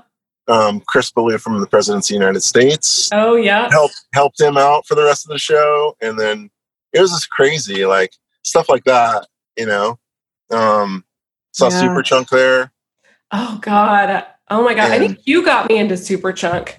um, 0.48 0.82
Chris 0.88 1.12
Ballew 1.12 1.40
from 1.40 1.60
the 1.60 1.68
Presidents 1.68 2.10
of 2.10 2.14
the 2.14 2.20
United 2.20 2.42
States 2.42 3.10
Oh 3.14 3.36
yeah. 3.36 3.70
helped 3.72 3.96
helped 4.14 4.40
him 4.40 4.58
out 4.58 4.86
for 4.88 4.96
the 4.96 5.04
rest 5.04 5.26
of 5.26 5.30
the 5.32 5.40
show, 5.40 5.96
and 6.02 6.20
then 6.20 6.50
it 6.94 7.02
was 7.02 7.12
just 7.12 7.30
crazy, 7.30 7.86
like 7.86 8.12
stuff 8.44 8.70
like 8.70 8.84
that. 8.84 9.28
You 9.58 9.66
know, 9.66 10.00
um, 10.52 11.04
saw 11.54 11.70
Yeah. 11.70 11.82
Superchunk 11.82 12.30
there. 12.30 12.72
Oh 13.32 13.58
God. 13.62 14.26
Oh 14.50 14.64
my 14.64 14.74
God. 14.76 14.92
I 14.92 15.00
think 15.00 15.22
you 15.26 15.44
got 15.44 15.70
me 15.70 15.78
into 15.78 15.96
Superchunk. 15.96 16.74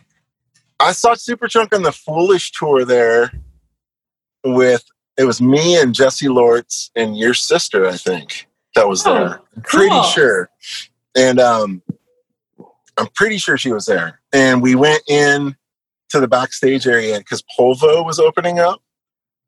I 0.78 0.92
saw 0.92 1.14
Superchunk 1.14 1.72
on 1.74 1.82
the 1.82 1.92
Foolish 1.92 2.52
tour 2.52 2.84
there 2.84 3.32
with 4.44 4.84
it 5.16 5.24
was 5.24 5.40
me 5.40 5.80
and 5.80 5.94
Jesse 5.94 6.26
Lortz 6.28 6.90
and 6.96 7.16
your 7.16 7.34
sister, 7.34 7.86
I 7.86 7.96
think, 7.96 8.48
that 8.74 8.88
was 8.88 9.06
Oh, 9.06 9.14
there. 9.14 9.40
I'm 9.56 9.62
pretty 9.62 9.90
cool. 9.90 10.02
sure. 10.04 10.50
And 11.16 11.38
um 11.40 11.82
I'm 12.96 13.06
pretty 13.08 13.38
sure 13.38 13.58
she 13.58 13.72
was 13.72 13.86
there. 13.86 14.20
And 14.32 14.62
we 14.62 14.74
went 14.74 15.02
in 15.08 15.56
to 16.10 16.20
the 16.20 16.28
backstage 16.28 16.86
area 16.86 17.18
because 17.18 17.42
Polvo 17.58 18.04
was 18.04 18.18
opening 18.20 18.58
up. 18.60 18.80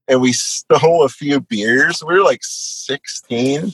And 0.09 0.21
we 0.21 0.33
stole 0.33 1.03
a 1.05 1.09
few 1.09 1.41
beers. 1.41 2.01
We 2.07 2.15
were 2.15 2.23
like 2.25 2.41
16. 2.43 3.61
And 3.63 3.73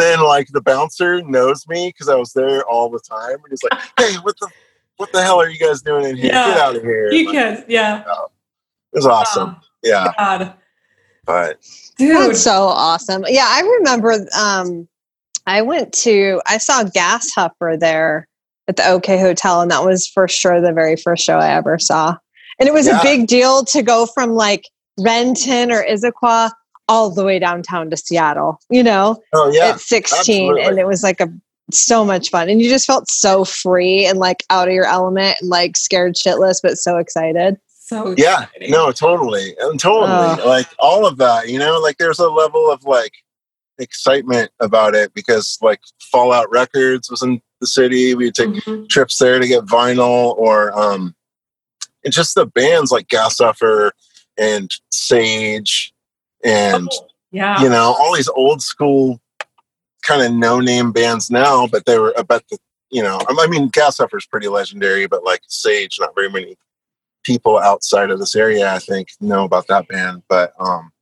then 0.00 0.20
like 0.22 0.48
the 0.48 0.60
bouncer 0.60 1.22
knows 1.22 1.66
me 1.66 1.88
because 1.88 2.08
I 2.10 2.14
was 2.14 2.32
there 2.34 2.62
all 2.66 2.90
the 2.90 3.00
time. 3.00 3.34
And 3.36 3.44
he's 3.50 3.62
like, 3.62 3.80
hey, 3.98 4.16
what 4.22 4.36
the 4.40 4.48
what 4.98 5.10
the 5.12 5.22
hell 5.22 5.40
are 5.40 5.48
you 5.48 5.58
guys 5.58 5.80
doing 5.82 6.04
in 6.04 6.16
here? 6.16 6.26
Yeah. 6.26 6.46
Get 6.48 6.58
out 6.58 6.76
of 6.76 6.82
here. 6.82 7.10
You 7.10 7.26
Like, 7.26 7.34
can, 7.34 7.64
yeah. 7.68 8.00
It 8.02 8.06
was 8.92 9.06
awesome. 9.06 9.56
Yeah. 9.82 10.08
Oh, 10.08 10.12
God. 10.18 10.54
But 11.24 11.58
Dude. 11.98 12.16
That's 12.16 12.42
so 12.42 12.64
awesome. 12.64 13.24
Yeah, 13.28 13.46
I 13.48 13.60
remember 13.78 14.14
um 14.38 14.88
I 15.46 15.62
went 15.62 15.92
to 15.94 16.40
I 16.46 16.58
saw 16.58 16.84
Gas 16.84 17.30
Huffer 17.36 17.78
there 17.78 18.28
at 18.68 18.76
the 18.76 18.88
OK 18.88 19.18
Hotel, 19.18 19.60
and 19.60 19.70
that 19.70 19.84
was 19.84 20.06
for 20.06 20.28
sure 20.28 20.60
the 20.60 20.72
very 20.72 20.96
first 20.96 21.24
show 21.24 21.38
I 21.38 21.50
ever 21.54 21.78
saw. 21.78 22.16
And 22.58 22.68
it 22.68 22.72
was 22.72 22.86
Yeah. 22.86 23.00
a 23.00 23.02
big 23.02 23.26
deal 23.26 23.64
to 23.66 23.82
go 23.82 24.06
from 24.06 24.30
like 24.32 24.64
Renton 24.98 25.72
or 25.72 25.84
Issaquah 25.84 26.50
all 26.88 27.10
the 27.10 27.24
way 27.24 27.38
downtown 27.38 27.88
to 27.90 27.96
Seattle, 27.96 28.58
you 28.70 28.82
know, 28.82 29.20
oh 29.32 29.50
yeah. 29.52 29.70
at 29.70 29.80
16. 29.80 30.18
absolutely. 30.18 30.62
And 30.62 30.78
it 30.78 30.86
was 30.86 31.02
like 31.02 31.20
a 31.20 31.32
so 31.72 32.04
much 32.04 32.30
fun. 32.30 32.48
And 32.48 32.60
you 32.60 32.68
just 32.68 32.86
felt 32.86 33.08
so 33.08 33.44
free 33.44 34.04
and 34.04 34.18
like 34.18 34.44
out 34.50 34.68
of 34.68 34.74
your 34.74 34.84
element 34.84 35.38
and 35.40 35.48
like 35.48 35.76
scared 35.76 36.14
shitless, 36.14 36.60
but 36.62 36.76
so 36.76 36.98
excited. 36.98 37.58
So 37.92 38.14
Yeah, 38.16 38.44
exciting. 38.44 38.70
no, 38.70 38.90
totally, 38.92 39.54
and 39.60 39.78
totally, 39.78 40.40
Ugh. 40.40 40.46
like 40.46 40.66
all 40.78 41.06
of 41.06 41.18
that. 41.18 41.48
You 41.48 41.58
know, 41.58 41.78
like 41.78 41.98
there's 41.98 42.18
a 42.20 42.28
level 42.28 42.70
of 42.70 42.84
like 42.84 43.12
excitement 43.78 44.50
about 44.60 44.94
it 44.94 45.12
because 45.14 45.58
like 45.60 45.80
Fallout 46.10 46.50
Records 46.50 47.10
was 47.10 47.22
in 47.22 47.40
the 47.60 47.66
city. 47.66 48.14
We 48.14 48.30
take 48.30 48.48
Mhm. 48.50 48.88
trips 48.88 49.18
there 49.18 49.38
to 49.38 49.46
get 49.46 49.64
vinyl, 49.64 50.36
or 50.36 50.72
um, 50.78 51.14
and 52.04 52.12
just 52.12 52.34
the 52.34 52.46
bands 52.46 52.90
like 52.90 53.08
Gas 53.08 53.38
Huffer 53.38 53.90
and 54.38 54.70
Sage, 54.90 55.92
and 56.44 56.88
Oh, 56.90 57.06
yeah. 57.30 57.62
you 57.62 57.68
know 57.68 57.94
all 57.98 58.14
these 58.14 58.28
old 58.30 58.62
school 58.62 59.20
kind 60.02 60.22
of 60.22 60.32
no 60.32 60.60
name 60.60 60.92
bands 60.92 61.30
now, 61.30 61.66
but 61.66 61.84
they 61.86 61.98
were 61.98 62.14
about 62.16 62.42
the 62.48 62.58
you 62.90 63.02
know 63.02 63.20
I 63.28 63.46
mean 63.48 63.68
Gas 63.68 63.98
Huffer 63.98 64.16
is 64.18 64.26
pretty 64.26 64.48
legendary, 64.48 65.06
but 65.06 65.24
like 65.24 65.42
Sage, 65.46 65.98
not 66.00 66.14
very 66.14 66.30
many 66.30 66.56
people 67.22 67.58
outside 67.58 68.10
of 68.10 68.18
this 68.18 68.34
area 68.36 68.72
I 68.74 68.78
think 68.78 69.08
know 69.20 69.44
about 69.44 69.66
that 69.68 69.88
band. 69.88 70.22
But 70.28 70.52
um, 70.58 70.92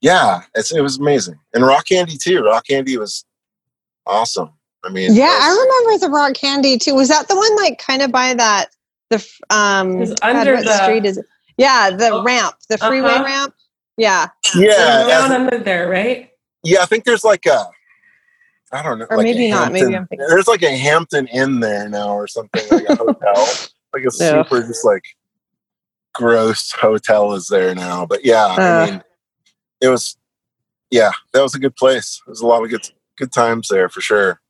yeah, 0.00 0.42
it's, 0.54 0.72
it 0.72 0.80
was 0.80 0.98
amazing, 0.98 1.38
and 1.54 1.64
Rock 1.64 1.86
Candy 1.86 2.16
too. 2.16 2.42
Rock 2.42 2.66
Candy 2.66 2.96
was 2.96 3.24
awesome. 4.06 4.50
I 4.84 4.88
mean, 4.90 5.14
Yeah, 5.14 5.26
that 5.26 5.40
I 5.42 5.84
remember 5.84 6.06
the 6.06 6.10
rock 6.10 6.34
candy 6.34 6.76
too. 6.76 6.94
Was 6.94 7.08
that 7.08 7.28
the 7.28 7.36
one 7.36 7.54
like 7.56 7.78
kind 7.78 8.02
of 8.02 8.10
by 8.10 8.34
that 8.34 8.70
the 9.10 9.24
um 9.50 10.02
It 10.02 10.18
God, 10.20 10.34
under 10.36 10.60
the- 10.60 10.82
street 10.82 11.04
is 11.04 11.18
it? 11.18 11.26
Yeah, 11.56 11.90
the 11.90 12.08
Oh, 12.10 12.24
ramp, 12.24 12.56
the 12.68 12.78
freeway 12.78 13.10
uh-huh. 13.10 13.24
ramp. 13.24 13.54
Yeah. 13.96 14.26
Yeah, 14.56 15.06
down 15.06 15.30
I- 15.30 15.34
under 15.36 15.58
there, 15.58 15.88
right? 15.88 16.30
yeah. 16.64 16.82
I 16.82 16.86
think 16.86 17.04
there's 17.04 17.22
like 17.22 17.46
a. 17.46 17.66
I 18.72 18.82
don't 18.82 18.98
know, 18.98 19.06
Or 19.10 19.18
like 19.18 19.26
a 19.26 19.30
maybe 19.30 19.50
not, 19.50 19.70
maybe 19.70 19.94
I'm 19.94 20.06
thinking- 20.08 20.26
There's 20.28 20.48
like 20.48 20.62
a 20.62 20.76
Hampton 20.76 21.26
Inn 21.28 21.60
there 21.60 21.88
now, 21.88 22.14
or 22.14 22.26
something 22.26 22.62
like 22.70 22.88
a 22.88 22.96
hotel, 22.96 23.34
like 23.92 24.02
a 24.02 24.10
Yeah. 24.18 24.42
super 24.42 24.62
just 24.66 24.84
like 24.84 25.04
gross 26.14 26.72
hotel 26.72 27.32
is 27.34 27.48
there 27.48 27.74
now. 27.74 28.06
But 28.06 28.24
yeah, 28.24 28.44
Uh. 28.46 28.56
I 28.86 28.90
mean, 28.90 29.02
it 29.80 29.88
was, 29.88 30.16
yeah, 30.90 31.10
that 31.32 31.42
was 31.42 31.54
a 31.54 31.58
good 31.58 31.76
place. 31.76 32.20
There 32.26 32.32
was 32.32 32.40
a 32.40 32.46
lot 32.46 32.62
of 32.62 32.70
good 32.70 32.88
good 33.16 33.32
times 33.32 33.68
there 33.68 33.88
for 33.88 34.00
sure. 34.00 34.40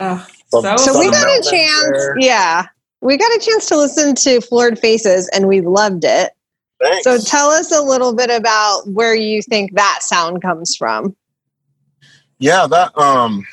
Oh, 0.00 0.26
Some- 0.50 0.62
so, 0.62 0.76
So 0.76 0.98
we 0.98 1.10
got 1.10 1.26
a 1.26 1.50
chance. 1.50 1.82
there. 1.90 2.16
Yeah. 2.18 2.66
We 3.00 3.16
got 3.16 3.34
a 3.34 3.40
chance 3.40 3.66
to 3.66 3.76
listen 3.76 4.14
to 4.16 4.40
Floored 4.40 4.78
Faces 4.78 5.28
and 5.30 5.48
we 5.48 5.60
loved 5.60 6.04
it. 6.04 6.32
Thanks. 6.80 7.04
So 7.04 7.18
tell 7.18 7.50
us 7.50 7.72
a 7.72 7.82
little 7.82 8.14
bit 8.14 8.30
about 8.30 8.82
where 8.88 9.14
you 9.14 9.42
think 9.42 9.74
that 9.74 10.00
sound 10.02 10.40
comes 10.42 10.76
from. 10.76 11.16
Yeah, 12.38 12.66
that 12.68 12.96
um 12.98 13.46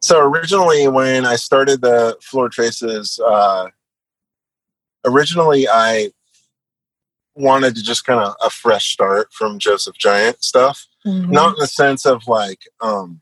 so 0.00 0.20
originally 0.20 0.86
when 0.88 1.24
I 1.26 1.36
started 1.36 1.80
the 1.80 2.16
Floored 2.22 2.54
Faces, 2.54 3.18
uh 3.24 3.68
originally 5.04 5.68
I 5.68 6.10
wanted 7.34 7.74
to 7.76 7.82
just 7.82 8.04
kind 8.04 8.20
of 8.20 8.34
a 8.44 8.50
fresh 8.50 8.92
start 8.92 9.32
from 9.32 9.58
Joseph 9.58 9.96
Giant 9.98 10.42
stuff. 10.42 10.86
Not 11.30 11.54
in 11.54 11.60
the 11.60 11.66
sense 11.66 12.06
of 12.06 12.26
like 12.28 12.60
um 12.80 13.20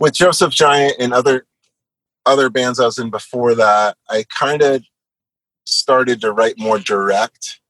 with 0.00 0.14
Joseph 0.14 0.52
Giant 0.52 0.94
and 0.98 1.12
other 1.12 1.46
other 2.26 2.50
bands 2.50 2.78
I 2.80 2.84
was 2.84 2.98
in 2.98 3.10
before 3.10 3.54
that, 3.54 3.96
I 4.08 4.24
kind 4.24 4.62
of 4.62 4.82
started 5.64 6.20
to 6.20 6.32
write 6.32 6.58
more 6.58 6.78
direct 6.78 7.60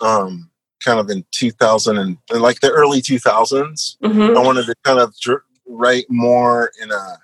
um 0.00 0.50
kind 0.84 0.98
of 0.98 1.08
in 1.10 1.24
2000 1.30 1.96
and, 1.96 2.18
and 2.30 2.42
like 2.42 2.60
the 2.60 2.70
early 2.70 3.00
2000s. 3.00 3.96
Mhm. 4.02 4.36
I 4.36 4.40
wanted 4.40 4.66
to 4.66 4.74
kind 4.82 4.98
of 4.98 5.14
dr- 5.20 5.42
write 5.66 6.06
more 6.08 6.72
in 6.82 6.90
a 6.90 7.18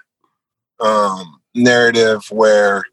um, 0.81 1.41
narrative 1.57 2.25
where 2.31 2.85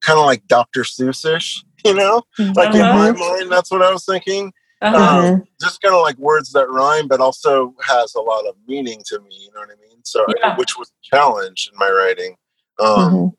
kind 0.00 0.18
of 0.18 0.24
like 0.24 0.46
Dr. 0.48 0.84
Seuss-ish, 0.84 1.62
you 1.88 1.94
know, 1.94 2.22
like 2.54 2.74
in 2.74 2.80
my 2.80 3.10
mind, 3.12 3.50
that's 3.50 3.70
what 3.70 3.82
I 3.82 3.90
was 3.90 4.04
thinking. 4.04 4.52
Uh-huh. 4.80 5.28
Um, 5.32 5.44
just 5.60 5.80
kind 5.82 5.94
of 5.94 6.02
like 6.02 6.16
words 6.18 6.52
that 6.52 6.68
rhyme, 6.70 7.08
but 7.08 7.20
also 7.20 7.74
has 7.84 8.14
a 8.14 8.20
lot 8.20 8.46
of 8.46 8.54
meaning 8.68 9.02
to 9.06 9.18
me. 9.20 9.36
You 9.40 9.50
know 9.54 9.60
what 9.60 9.70
I 9.70 9.80
mean? 9.80 9.98
So, 10.04 10.24
Yeah. 10.38 10.56
which 10.56 10.78
was 10.78 10.88
a 10.88 11.16
challenge 11.16 11.68
in 11.72 11.78
my 11.78 11.90
writing. 11.90 12.36
Um, 12.78 13.12
Mhm. 13.12 13.32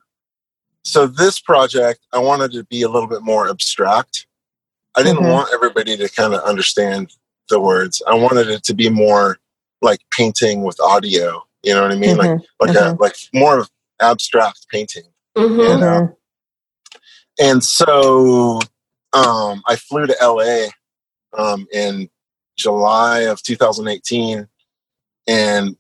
So 0.84 1.08
this 1.08 1.40
project, 1.40 2.00
I 2.14 2.20
wanted 2.20 2.52
to 2.54 2.64
be 2.64 2.82
a 2.82 2.90
little 2.90 3.08
bit 3.08 3.22
more 3.22 3.50
abstract. 3.50 4.26
I 4.96 5.04
didn't 5.04 5.24
Mhm. 5.24 5.32
want 5.32 5.50
everybody 5.54 5.96
to 5.96 6.10
kind 6.10 6.34
of 6.34 6.42
understand 6.42 7.12
the 7.50 7.60
words. 7.60 8.02
I 8.08 8.16
wanted 8.16 8.50
it 8.50 8.64
to 8.64 8.74
be 8.74 8.90
more 8.90 9.38
like 9.82 10.00
painting 10.12 10.64
with 10.64 10.80
audio. 10.80 11.44
You 11.64 11.74
know 11.76 11.84
what 11.84 11.92
I 11.92 11.96
mean? 11.96 12.18
Like 12.18 12.32
Mhm. 12.32 12.42
like 12.60 12.76
a 12.76 12.98
like 13.00 13.16
more 13.34 13.60
of 13.60 13.70
abstract 14.02 14.68
painting. 14.70 15.04
Mhm. 15.38 15.74
And, 15.74 15.84
uh, 15.84 16.08
and 17.40 17.64
so 17.64 18.60
um, 19.14 19.62
I 19.68 19.76
flew 19.76 20.06
to 20.06 20.16
LA 20.22 20.68
um, 21.38 21.68
in 21.74 22.10
July 22.58 23.22
of 23.22 23.42
2018, 23.42 24.48
and 25.28 25.76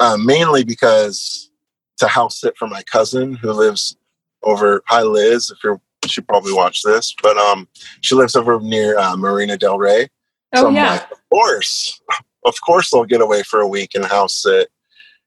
uh, 0.00 0.16
mainly 0.18 0.64
because 0.64 1.50
to 1.98 2.08
house 2.08 2.40
sit 2.40 2.56
for 2.56 2.66
my 2.66 2.82
cousin 2.82 3.34
who 3.34 3.52
lives 3.52 3.96
over. 4.42 4.82
Hi, 4.86 5.02
Liz. 5.02 5.50
If 5.50 5.58
you're, 5.62 5.80
you 6.02 6.08
should 6.08 6.26
probably 6.26 6.52
watch 6.52 6.82
this, 6.82 7.14
but 7.22 7.36
um, 7.36 7.68
she 8.00 8.14
lives 8.14 8.34
over 8.34 8.60
near 8.60 8.98
uh, 8.98 9.16
Marina 9.16 9.56
Del 9.56 9.78
Rey. 9.78 10.08
Oh, 10.54 10.68
I'm 10.68 10.74
yeah. 10.74 10.92
like, 10.92 11.10
of 11.10 11.18
course, 11.30 12.00
of 12.44 12.54
course, 12.60 12.92
I'll 12.92 13.04
get 13.04 13.20
away 13.20 13.42
for 13.42 13.60
a 13.60 13.68
week 13.68 13.90
and 13.94 14.04
house 14.04 14.42
sit. 14.42 14.70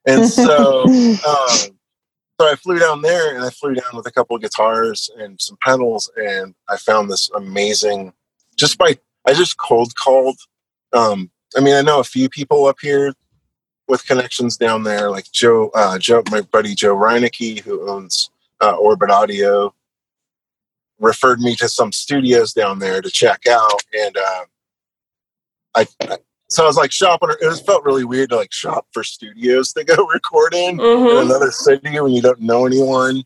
And 0.06 0.26
so 0.30 0.84
um, 0.84 1.77
so 2.40 2.48
I 2.48 2.56
flew 2.56 2.78
down 2.80 3.02
there 3.02 3.36
and 3.36 3.44
I 3.44 3.50
flew 3.50 3.74
down 3.74 3.96
with 3.96 4.06
a 4.06 4.12
couple 4.12 4.36
of 4.36 4.42
guitars 4.42 5.10
and 5.18 5.40
some 5.42 5.58
pedals 5.62 6.12
and 6.18 6.54
I 6.70 6.78
found 6.78 7.10
this 7.10 7.30
amazing 7.32 8.14
just 8.56 8.78
by 8.78 8.98
I 9.26 9.34
just 9.34 9.58
cold 9.58 9.96
called 9.96 10.38
um 10.94 11.32
I 11.56 11.62
mean 11.62 11.76
I 11.76 11.82
know 11.82 12.00
a 12.00 12.06
few 12.06 12.30
people 12.30 12.66
up 12.66 12.78
here 12.82 13.14
with 13.88 14.06
connections 14.06 14.58
down 14.58 14.84
there 14.84 15.10
like 15.10 15.32
Joe 15.32 15.72
uh 15.74 15.98
Joe 15.98 16.24
my 16.30 16.42
buddy 16.42 16.76
Joe 16.76 16.96
Reinecke 16.96 17.62
who 17.62 17.90
owns 17.90 18.30
uh, 18.62 18.76
Orbit 18.76 19.10
Audio 19.10 19.74
referred 21.00 21.40
me 21.40 21.56
to 21.56 21.70
some 21.70 21.92
studios 21.92 22.54
down 22.54 22.80
there 22.80 23.02
to 23.02 23.10
check 23.10 23.46
out 23.48 23.82
and 23.94 24.18
uh 24.18 24.46
I, 25.76 25.88
I 26.02 26.18
so 26.50 26.64
I 26.64 26.68
was 26.68 26.78
like 26.78 26.92
shopping. 26.92 27.30
It 27.42 27.46
was 27.48 27.62
felt 27.62 27.84
really 27.86 28.06
weird 28.06 28.30
to 28.30 28.38
like 28.38 28.52
shop 28.54 28.88
for 28.94 29.04
studios 29.04 29.74
to 29.74 29.84
go 29.84 30.08
record 30.14 30.54
in 30.54 30.72
in 30.72 30.78
Mhm. 30.80 31.22
another 31.26 31.52
city 31.52 32.00
when 32.00 32.12
you 32.12 32.22
don't 32.22 32.40
know 32.42 32.66
anyone. 32.66 33.24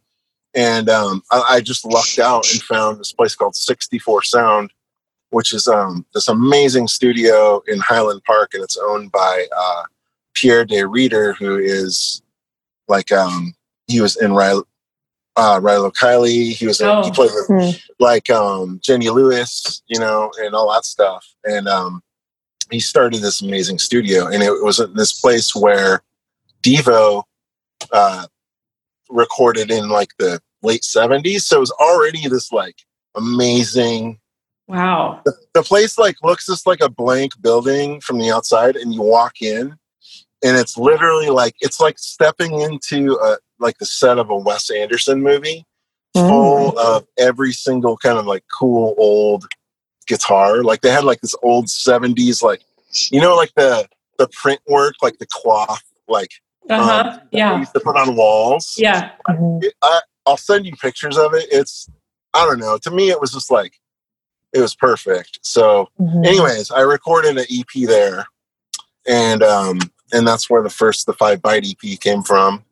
And 0.54 0.90
um, 0.90 1.24
I, 1.32 1.44
I 1.50 1.62
just 1.62 1.86
lucked 1.86 2.20
out 2.20 2.52
and 2.52 2.62
found 2.62 3.00
this 3.00 3.14
place 3.14 3.36
called 3.36 3.56
64 3.56 4.24
Sound, 4.24 4.72
which 5.30 5.54
is 5.54 5.68
um, 5.68 6.06
this 6.14 6.28
amazing 6.28 6.88
studio 6.90 7.62
in 7.68 7.80
Highland 7.80 8.22
Park, 8.26 8.54
and 8.54 8.62
it's 8.64 8.78
owned 8.78 9.12
by 9.14 9.48
uh, 9.58 9.84
Pierre 10.34 10.66
De 10.66 10.86
Reeder, 10.86 11.34
who 11.34 11.58
is 11.58 12.22
like 12.90 13.12
um, 13.14 13.54
he 13.88 14.02
was 14.02 14.18
in 14.18 14.32
Rilo, 14.32 14.64
uh, 15.38 15.60
Rilo 15.62 15.94
Kiley. 15.94 16.52
He 16.54 16.68
was 16.68 16.82
in, 16.82 16.88
he 17.04 17.10
Oh. 17.10 17.14
played 17.14 17.32
with 17.34 17.48
Hmm. 17.48 17.78
like 18.00 18.30
um, 18.30 18.80
Jenny 18.84 19.10
Lewis, 19.10 19.82
you 19.88 20.00
know, 20.00 20.32
and 20.42 20.54
all 20.54 20.70
that 20.74 20.84
stuff. 20.84 21.26
And 21.46 21.70
um, 21.70 22.04
he 22.72 22.80
started 22.80 23.22
this 23.22 23.42
amazing 23.42 23.80
studio, 23.80 24.28
and 24.28 24.42
it 24.42 24.64
was 24.64 24.82
this 24.96 25.20
place 25.20 25.56
where 25.56 26.02
Devo 26.64 27.24
uh, 27.92 28.28
recorded 29.10 29.70
in 29.72 29.90
like 29.90 30.12
the 30.18 30.40
late 30.64 30.82
'70s. 30.82 31.42
So 31.42 31.58
it 31.58 31.60
was 31.60 31.72
already 31.72 32.28
this 32.28 32.52
like 32.52 32.78
amazing. 33.16 34.20
Wow. 34.68 35.22
The, 35.26 35.34
the 35.54 35.64
place 35.64 35.98
like 35.98 36.16
looks 36.24 36.46
just 36.46 36.66
like 36.66 36.80
a 36.82 36.90
blank 36.90 37.34
building 37.42 38.00
from 38.00 38.20
the 38.20 38.32
outside, 38.32 38.76
and 38.76 38.94
you 38.94 39.02
walk 39.02 39.42
in, 39.42 39.76
and 40.44 40.58
it's 40.58 40.78
literally 40.78 41.30
like 41.30 41.56
it's 41.60 41.80
like 41.80 42.00
stepping 42.00 42.62
into 42.62 43.20
a 43.22 43.38
like 43.60 43.78
the 43.78 43.86
set 43.86 44.18
of 44.18 44.30
a 44.30 44.36
Wes 44.36 44.70
Anderson 44.70 45.22
movie. 45.22 45.66
full 46.14 46.78
of 46.78 47.06
every 47.18 47.54
single 47.54 47.96
kind 47.96 48.18
of 48.18 48.26
like 48.26 48.44
cool 48.52 48.96
old 48.98 49.46
guitar. 50.08 50.64
Like 50.64 50.82
they 50.82 50.92
had 50.92 51.04
like 51.04 51.22
this 51.22 51.36
old 51.44 51.68
70s, 51.68 52.42
like, 52.44 52.62
you 53.12 53.22
know, 53.22 53.36
like 53.36 53.54
the, 53.56 53.88
the 54.18 54.28
print 54.30 54.60
work, 54.68 54.96
like 55.02 55.18
the 55.20 55.28
cloth, 55.28 55.84
like, 56.08 56.32
Uh-huh. 56.70 56.82
um, 56.82 57.06
that 57.08 57.32
they 57.32 57.38
yeah. 57.40 57.58
used 57.60 57.74
to 57.74 57.80
put 57.80 57.96
on 57.98 58.16
walls. 58.16 58.76
Yeah. 58.78 59.12
Mhm. 59.28 59.64
It- 59.64 59.74
I, 59.82 60.02
I'll 60.26 60.38
send 60.38 60.66
you 60.66 60.74
pictures 60.74 61.18
of 61.18 61.34
it. 61.34 61.48
It's, 61.52 61.90
I 62.34 62.46
don't 62.46 62.60
know. 62.60 62.78
To 62.78 62.92
me, 62.92 63.10
it 63.10 63.20
was 63.20 63.32
just 63.32 63.50
like, 63.52 63.74
it 64.54 64.60
was 64.60 64.76
perfect. 64.76 65.40
So, 65.42 65.90
Mhm. 66.00 66.26
anyways, 66.26 66.72
I 66.72 66.82
recorded 66.82 67.38
an 67.38 67.46
EP 67.50 67.86
there, 67.88 68.28
and 69.08 69.42
um, 69.44 69.80
and 70.14 70.28
that's 70.28 70.50
where 70.50 70.62
the 70.62 70.70
first 70.70 71.06
the 71.06 71.14
five 71.14 71.42
byte 71.42 71.66
EP 71.66 71.98
came 72.00 72.22
from. 72.22 72.64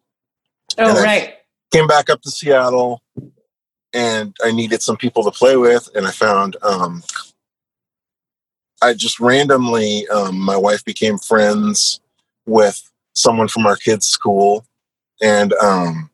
Oh, 0.78 0.90
And 0.90 0.98
I- 0.98 1.04
right. 1.04 1.36
Came 1.72 1.88
back 1.88 2.10
up 2.10 2.22
to 2.24 2.32
Seattle, 2.32 3.02
and 3.93 4.36
I 4.43 4.51
needed 4.51 4.81
some 4.81 4.98
people 4.98 5.24
to 5.24 5.31
play 5.31 5.58
with, 5.58 5.89
and 5.96 6.08
I 6.08 6.12
found 6.12 6.58
um, 6.63 7.03
I 8.81 8.93
just 8.93 9.19
randomly 9.19 10.08
um, 10.10 10.39
my 10.39 10.58
wife 10.58 10.86
became 10.86 11.17
friends 11.17 12.00
with 12.46 12.81
someone 13.15 13.48
from 13.50 13.67
our 13.67 13.75
kids' 13.77 14.08
school, 14.08 14.65
and 15.22 15.53
um, 15.53 16.10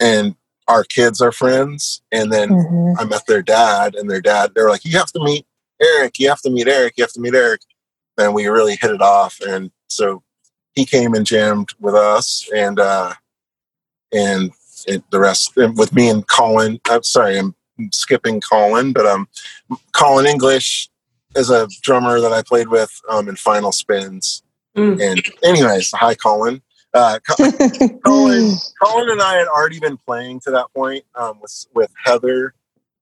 and 0.00 0.36
our 0.68 0.84
kids 0.84 1.20
are 1.20 1.32
friends, 1.32 2.02
and 2.12 2.32
then 2.32 2.50
Mhm. 2.50 2.96
I 3.00 3.04
met 3.04 3.26
their 3.26 3.42
dad, 3.42 3.94
and 3.94 4.10
their 4.10 4.20
dad, 4.20 4.52
they 4.54 4.62
were 4.62 4.70
like, 4.70 4.84
You 4.84 4.98
have 4.98 5.12
to 5.12 5.22
meet 5.24 5.46
Eric, 5.80 6.18
you 6.18 6.28
have 6.28 6.40
to 6.42 6.50
meet 6.50 6.68
Eric, 6.68 6.94
you 6.96 7.04
have 7.04 7.12
to 7.12 7.20
meet 7.20 7.34
Eric. 7.34 7.62
And 8.18 8.34
we 8.34 8.46
really 8.48 8.76
hit 8.80 8.90
it 8.92 9.02
off. 9.02 9.40
And 9.40 9.70
so 9.88 10.22
he 10.74 10.86
came 10.86 11.14
and 11.14 11.26
jammed 11.26 11.70
with 11.80 11.94
us, 11.94 12.48
and 12.54 12.80
uh, 12.80 13.14
and 14.12 14.52
it, 14.86 15.02
the 15.10 15.20
rest 15.20 15.54
with 15.56 15.92
me 15.92 16.08
and 16.08 16.26
Colin. 16.26 16.80
I'm 16.88 17.02
sorry, 17.02 17.38
I'm 17.38 17.54
skipping 17.92 18.40
Colin, 18.40 18.92
but 18.92 19.06
um, 19.06 19.28
Colin 19.92 20.26
English 20.26 20.88
is 21.36 21.50
a 21.50 21.68
drummer 21.82 22.20
that 22.20 22.32
I 22.32 22.42
played 22.42 22.68
with 22.68 22.90
um, 23.08 23.28
in 23.28 23.36
Final 23.36 23.72
Spins. 23.72 24.42
Mm. 24.76 25.00
And 25.00 25.22
anyways, 25.42 25.92
hi 25.92 26.14
Colin. 26.14 26.62
Uh, 26.92 27.18
Colin, 28.04 28.56
Colin 28.82 29.10
and 29.10 29.20
I 29.20 29.34
had 29.34 29.48
already 29.48 29.80
been 29.80 29.96
playing 29.96 30.40
to 30.40 30.52
that 30.52 30.66
point 30.74 31.04
um, 31.16 31.40
with 31.40 31.66
with 31.74 31.90
Heather, 32.04 32.54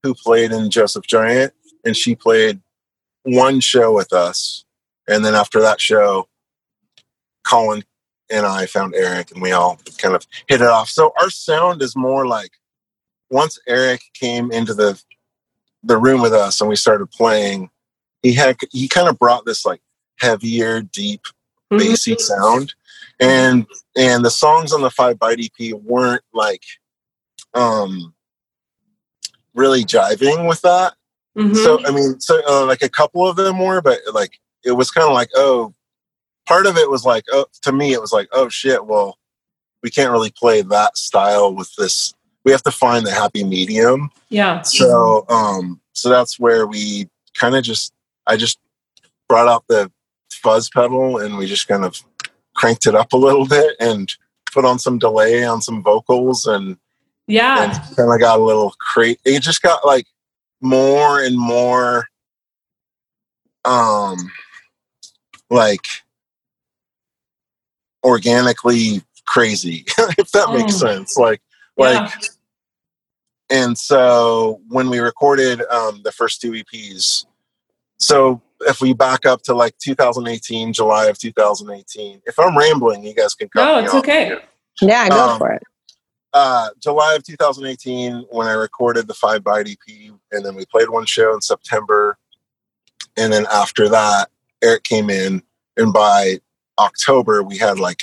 who 0.03 0.15
played 0.15 0.51
in 0.51 0.71
Joseph 0.71 1.07
Giant, 1.07 1.53
and 1.85 1.97
she 1.97 2.15
played 2.15 2.61
one 3.25 3.61
show 3.61 3.95
with 3.95 4.13
us, 4.13 4.65
and 5.09 5.25
then 5.25 5.35
after 5.35 5.61
that 5.61 5.81
show, 5.81 6.27
Colin 7.45 7.85
and 8.33 8.47
I 8.47 8.67
found 8.67 8.95
Eric, 8.95 9.31
and 9.33 9.43
we 9.43 9.53
all 9.53 9.79
kind 9.99 10.15
of 10.15 10.27
hit 10.49 10.61
it 10.61 10.67
off. 10.67 10.89
So 10.89 11.13
our 11.21 11.31
sound 11.31 11.83
is 11.83 11.95
more 11.95 12.27
like 12.27 12.51
once 13.31 13.59
Eric 13.69 14.03
came 14.15 14.51
into 14.51 14.75
the 14.75 15.01
the 15.85 15.97
room 15.99 16.21
with 16.23 16.33
us 16.33 16.61
and 16.61 16.71
we 16.71 16.77
started 16.77 17.11
playing, 17.11 17.69
he 18.23 18.33
had 18.33 18.57
he 18.71 18.89
kind 18.89 19.09
of 19.09 19.19
brought 19.19 19.45
this 19.45 19.65
like 19.67 19.81
heavier, 20.19 20.81
deep 20.83 21.23
bassy 21.79 22.13
sound 22.19 22.75
and 23.21 23.67
and 23.97 24.25
the 24.25 24.31
songs 24.31 24.73
on 24.73 24.83
the 24.83 24.91
five 24.91 25.17
byte 25.19 25.43
ep 25.43 25.81
weren't 25.83 26.23
like 26.35 26.63
um 27.55 28.15
really 29.55 29.85
jiving 29.85 30.49
with 30.49 30.61
that 30.63 30.95
Mhm. 31.37 31.57
so 31.57 31.79
i 31.87 31.91
mean 31.91 32.21
so 32.21 32.43
uh, 32.47 32.67
like 32.67 32.83
a 32.83 32.89
couple 32.91 33.27
of 33.27 33.37
them 33.37 33.59
were 33.59 33.81
but 33.81 34.01
like 34.13 34.39
it 34.65 34.73
was 34.73 34.91
kind 34.91 35.07
of 35.09 35.15
like 35.15 35.31
oh 35.35 35.73
part 36.47 36.67
of 36.67 36.77
it 36.77 36.91
was 36.91 37.05
like 37.05 37.25
oh 37.33 37.47
to 37.63 37.73
me 37.73 37.93
it 37.93 38.01
was 38.01 38.13
like 38.13 38.29
oh 38.33 38.49
shit 38.49 38.87
well 38.87 39.19
we 39.83 39.91
can't 39.91 40.13
really 40.13 40.33
play 40.37 40.63
that 40.63 40.97
style 40.97 41.55
with 41.55 41.75
this 41.77 42.15
we 42.45 42.53
have 42.53 42.63
to 42.63 42.71
find 42.71 43.07
the 43.07 43.11
happy 43.13 43.45
medium 43.45 44.11
yeah. 44.29 44.63
so 44.63 45.25
um 45.29 45.81
so 45.93 46.09
that's 46.09 46.39
where 46.39 46.67
we 46.67 47.09
kind 47.35 47.55
of 47.55 47.63
just 47.63 47.93
I 48.27 48.37
just 48.37 48.59
brought 49.29 49.49
out 49.49 49.65
the 49.69 49.91
fuzz 50.33 50.69
pedal 50.71 51.19
and 51.19 51.37
we 51.37 51.47
just 51.47 51.69
kind 51.69 51.85
of 51.85 52.01
cranked 52.55 52.87
it 52.87 52.95
up 52.95 53.13
a 53.13 53.17
little 53.17 53.47
bit 53.47 53.77
and 53.81 54.13
put 54.53 54.65
on 54.65 54.79
some 54.79 54.99
delay 54.99 55.45
on 55.45 55.63
some 55.63 55.83
vocals 55.83 56.47
and 56.47 56.77
Yeah. 57.27 57.65
and 57.65 57.97
kind 57.97 58.13
of 58.13 58.21
got 58.21 58.39
a 58.39 58.43
little 58.43 58.75
crate 58.79 59.21
it 59.25 59.41
just 59.43 59.63
got 59.63 59.85
like 59.87 60.07
more 60.61 61.21
and 61.23 61.39
more 61.39 62.07
um 63.65 64.17
like 65.51 65.85
organically 68.05 69.03
crazy 69.27 69.85
if 70.19 70.31
that 70.33 70.51
makes 70.53 70.75
Mm. 70.77 70.81
sense 70.81 71.17
like 71.17 71.41
Yeah. 71.77 72.05
like 72.05 72.13
and 73.51 73.77
so 73.77 74.61
when 74.69 74.89
we 74.91 74.99
recorded 74.99 75.63
um, 75.71 76.01
the 76.05 76.13
first 76.13 76.41
two 76.41 76.53
eps 76.53 77.27
so 77.99 78.41
if 78.63 78.81
we 78.81 78.93
back 78.95 79.27
up 79.27 79.43
to 79.43 79.55
like 79.55 79.77
2018 79.79 80.73
july 80.73 81.07
of 81.07 81.19
2018 81.19 82.23
if 82.27 82.39
i'm 82.39 82.57
rambling 82.57 83.03
you 83.05 83.15
guys 83.15 83.35
can 83.35 83.49
cut 83.49 83.65
No, 83.67 83.79
me 83.79 83.85
it's 83.85 83.95
off. 83.95 84.01
okay. 84.01 84.37
Yeah, 84.81 85.09
go 85.09 85.29
Um, 85.33 85.39
for 85.39 85.53
it. 85.53 85.63
uh, 86.33 86.71
july 86.81 87.15
of 87.15 87.25
2018 87.25 88.27
when 88.31 88.47
i 88.49 88.53
recorded 88.53 89.07
the 89.07 89.15
five 89.15 89.43
byte 89.43 89.71
ep 89.71 90.15
and 90.33 90.45
then 90.45 90.55
we 90.57 90.65
played 90.67 90.89
one 90.91 91.07
show 91.07 91.33
in 91.35 91.41
september 91.41 92.19
and 93.17 93.33
then 93.33 93.47
after 93.53 93.89
that 93.89 94.29
eric 94.63 94.83
came 94.85 95.11
in 95.11 95.43
and 95.77 95.93
by 95.93 96.39
october 96.83 97.43
we 97.43 97.57
had 97.59 97.79
like 97.79 98.03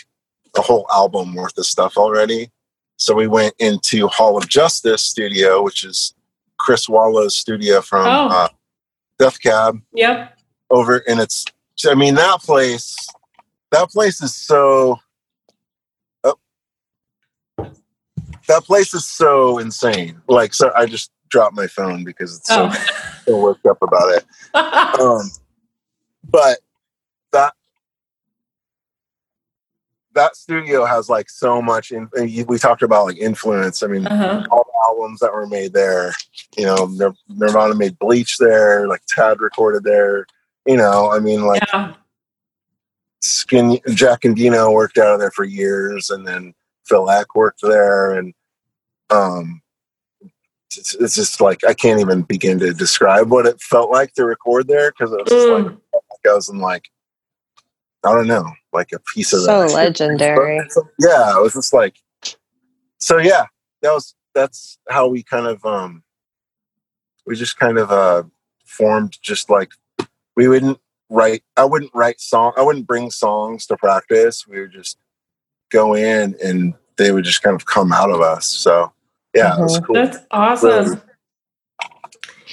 a 0.57 0.61
whole 0.61 0.85
album 0.91 1.35
worth 1.35 1.57
of 1.57 1.65
stuff 1.65 1.97
already 1.97 2.49
so 2.97 3.13
we 3.15 3.27
went 3.27 3.53
into 3.59 4.07
hall 4.07 4.37
of 4.37 4.47
justice 4.49 5.01
studio 5.03 5.61
which 5.63 5.83
is 5.83 6.13
chris 6.57 6.87
Walla's 6.89 7.35
studio 7.35 7.81
from 7.81 8.07
Oh. 8.07 8.27
uh, 8.29 8.47
death 9.19 9.39
cab 9.41 9.79
Yep. 9.93 10.37
over 10.71 10.97
and 11.07 11.19
it's 11.19 11.45
i 11.87 11.93
mean 11.95 12.15
that 12.15 12.39
place 12.41 12.95
that 13.71 13.89
place 13.89 14.21
is 14.21 14.33
so 14.35 14.99
oh, 16.23 16.35
that 18.47 18.63
place 18.63 18.93
is 18.93 19.05
so 19.05 19.59
insane 19.59 20.21
like 20.27 20.53
so 20.53 20.71
i 20.75 20.85
just 20.85 21.11
dropped 21.29 21.55
my 21.55 21.67
phone 21.67 22.03
because 22.03 22.37
it's 22.37 22.47
so, 22.47 22.69
so 23.25 23.39
worked 23.39 23.65
up 23.67 23.77
about 23.81 24.09
it 24.17 24.25
Oh. 24.55 25.19
um 25.21 25.29
but 26.31 26.57
that 27.31 27.53
that 30.15 30.35
studio 30.35 30.85
has 30.85 31.09
like 31.09 31.29
so 31.29 31.61
much 31.61 31.91
in, 31.91 32.09
we 32.47 32.57
talked 32.57 32.81
about 32.81 33.05
like 33.05 33.17
influence 33.17 33.83
i 33.83 33.87
mean 33.87 34.07
uh-huh. 34.07 34.45
all 34.51 34.63
the 34.63 34.79
albums 34.89 35.19
that 35.19 35.33
were 35.33 35.47
made 35.47 35.73
there. 35.73 36.13
You 36.57 36.65
know, 36.65 36.85
Nir- 36.85 37.13
Nirvana 37.27 37.75
made 37.75 37.97
Bleach 37.99 38.37
there, 38.37 38.87
like 38.87 39.01
Tad 39.07 39.39
recorded 39.39 39.83
there. 39.83 40.25
You 40.65 40.77
know, 40.77 41.11
I 41.11 41.19
mean, 41.19 41.43
like 41.43 41.63
Yeah. 41.73 41.93
Skin 43.21 43.79
Jack 43.93 44.21
Endino 44.21 44.73
worked 44.73 44.97
out 44.97 45.13
of 45.13 45.19
there 45.19 45.31
for 45.31 45.43
years, 45.43 46.09
and 46.09 46.25
then 46.25 46.53
Phil 46.85 47.09
Ek 47.09 47.35
worked 47.35 47.61
there, 47.61 48.13
and 48.13 48.33
um, 49.09 49.61
it's, 50.75 50.95
it's 50.95 51.15
just 51.15 51.41
like 51.41 51.63
I 51.67 51.73
can't 51.73 51.99
even 51.99 52.21
begin 52.21 52.59
to 52.59 52.73
describe 52.73 53.29
what 53.29 53.45
it 53.45 53.61
felt 53.61 53.91
like 53.91 54.13
to 54.13 54.25
record 54.25 54.67
there 54.67 54.91
because 54.91 55.11
it 55.11 55.19
was 55.19 55.29
just 55.29 55.49
like 55.49 55.65
Mm. 55.65 55.81
I 56.29 56.33
was 56.33 56.49
in 56.49 56.59
like 56.59 56.89
I 58.05 58.13
don't 58.13 58.27
know, 58.27 58.45
like 58.73 58.91
a 58.93 58.99
piece 59.13 59.33
of 59.33 59.41
So 59.41 59.67
that. 59.67 59.73
legendary. 59.73 60.57
yeah, 60.99 61.37
it 61.37 61.41
was 61.41 61.53
just 61.53 61.73
like 61.73 61.95
so. 62.99 63.17
Yeah, 63.17 63.45
that 63.81 63.91
was 63.93 64.15
that's 64.33 64.77
how 64.89 65.07
we 65.07 65.23
kind 65.23 65.47
of 65.47 65.65
um 65.65 66.03
we 67.25 67.35
just 67.35 67.57
kind 67.57 67.77
of 67.77 67.91
uh 67.91 68.23
formed 68.65 69.17
just 69.21 69.49
like 69.49 69.71
we 70.35 70.47
wouldn't 70.47 70.79
write 71.09 71.43
i 71.57 71.65
wouldn't 71.65 71.91
write 71.95 72.21
song 72.21 72.53
i 72.55 72.61
wouldn't 72.61 72.85
bring 72.85 73.09
songs 73.09 73.65
to 73.65 73.75
practice 73.77 74.47
we 74.47 74.59
would 74.61 74.71
just 74.71 74.97
go 75.71 75.95
in 75.95 76.35
and 76.43 76.75
they 76.97 77.11
would 77.11 77.23
just 77.25 77.41
kind 77.41 77.55
of 77.55 77.65
come 77.65 77.91
out 77.91 78.11
of 78.11 78.21
us 78.21 78.45
so 78.45 78.91
yeah 79.33 79.57
it 79.57 79.61
was 79.61 79.79
cool 79.79 79.95
That's 79.95 80.17
awesome. 80.29 80.69
Really. 80.69 80.95
The 80.95 81.01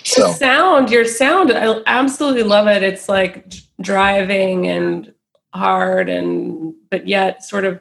so 0.04 0.32
sound, 0.32 0.90
your 0.90 1.04
sound, 1.04 1.50
I 1.52 1.82
absolutely 1.86 2.44
love 2.44 2.68
it. 2.68 2.82
It's 2.84 3.08
like 3.08 3.52
driving 3.80 4.66
and 4.68 5.12
hard 5.56 6.08
and 6.08 6.74
but 6.90 7.08
yet 7.08 7.44
sort 7.44 7.64
of 7.64 7.80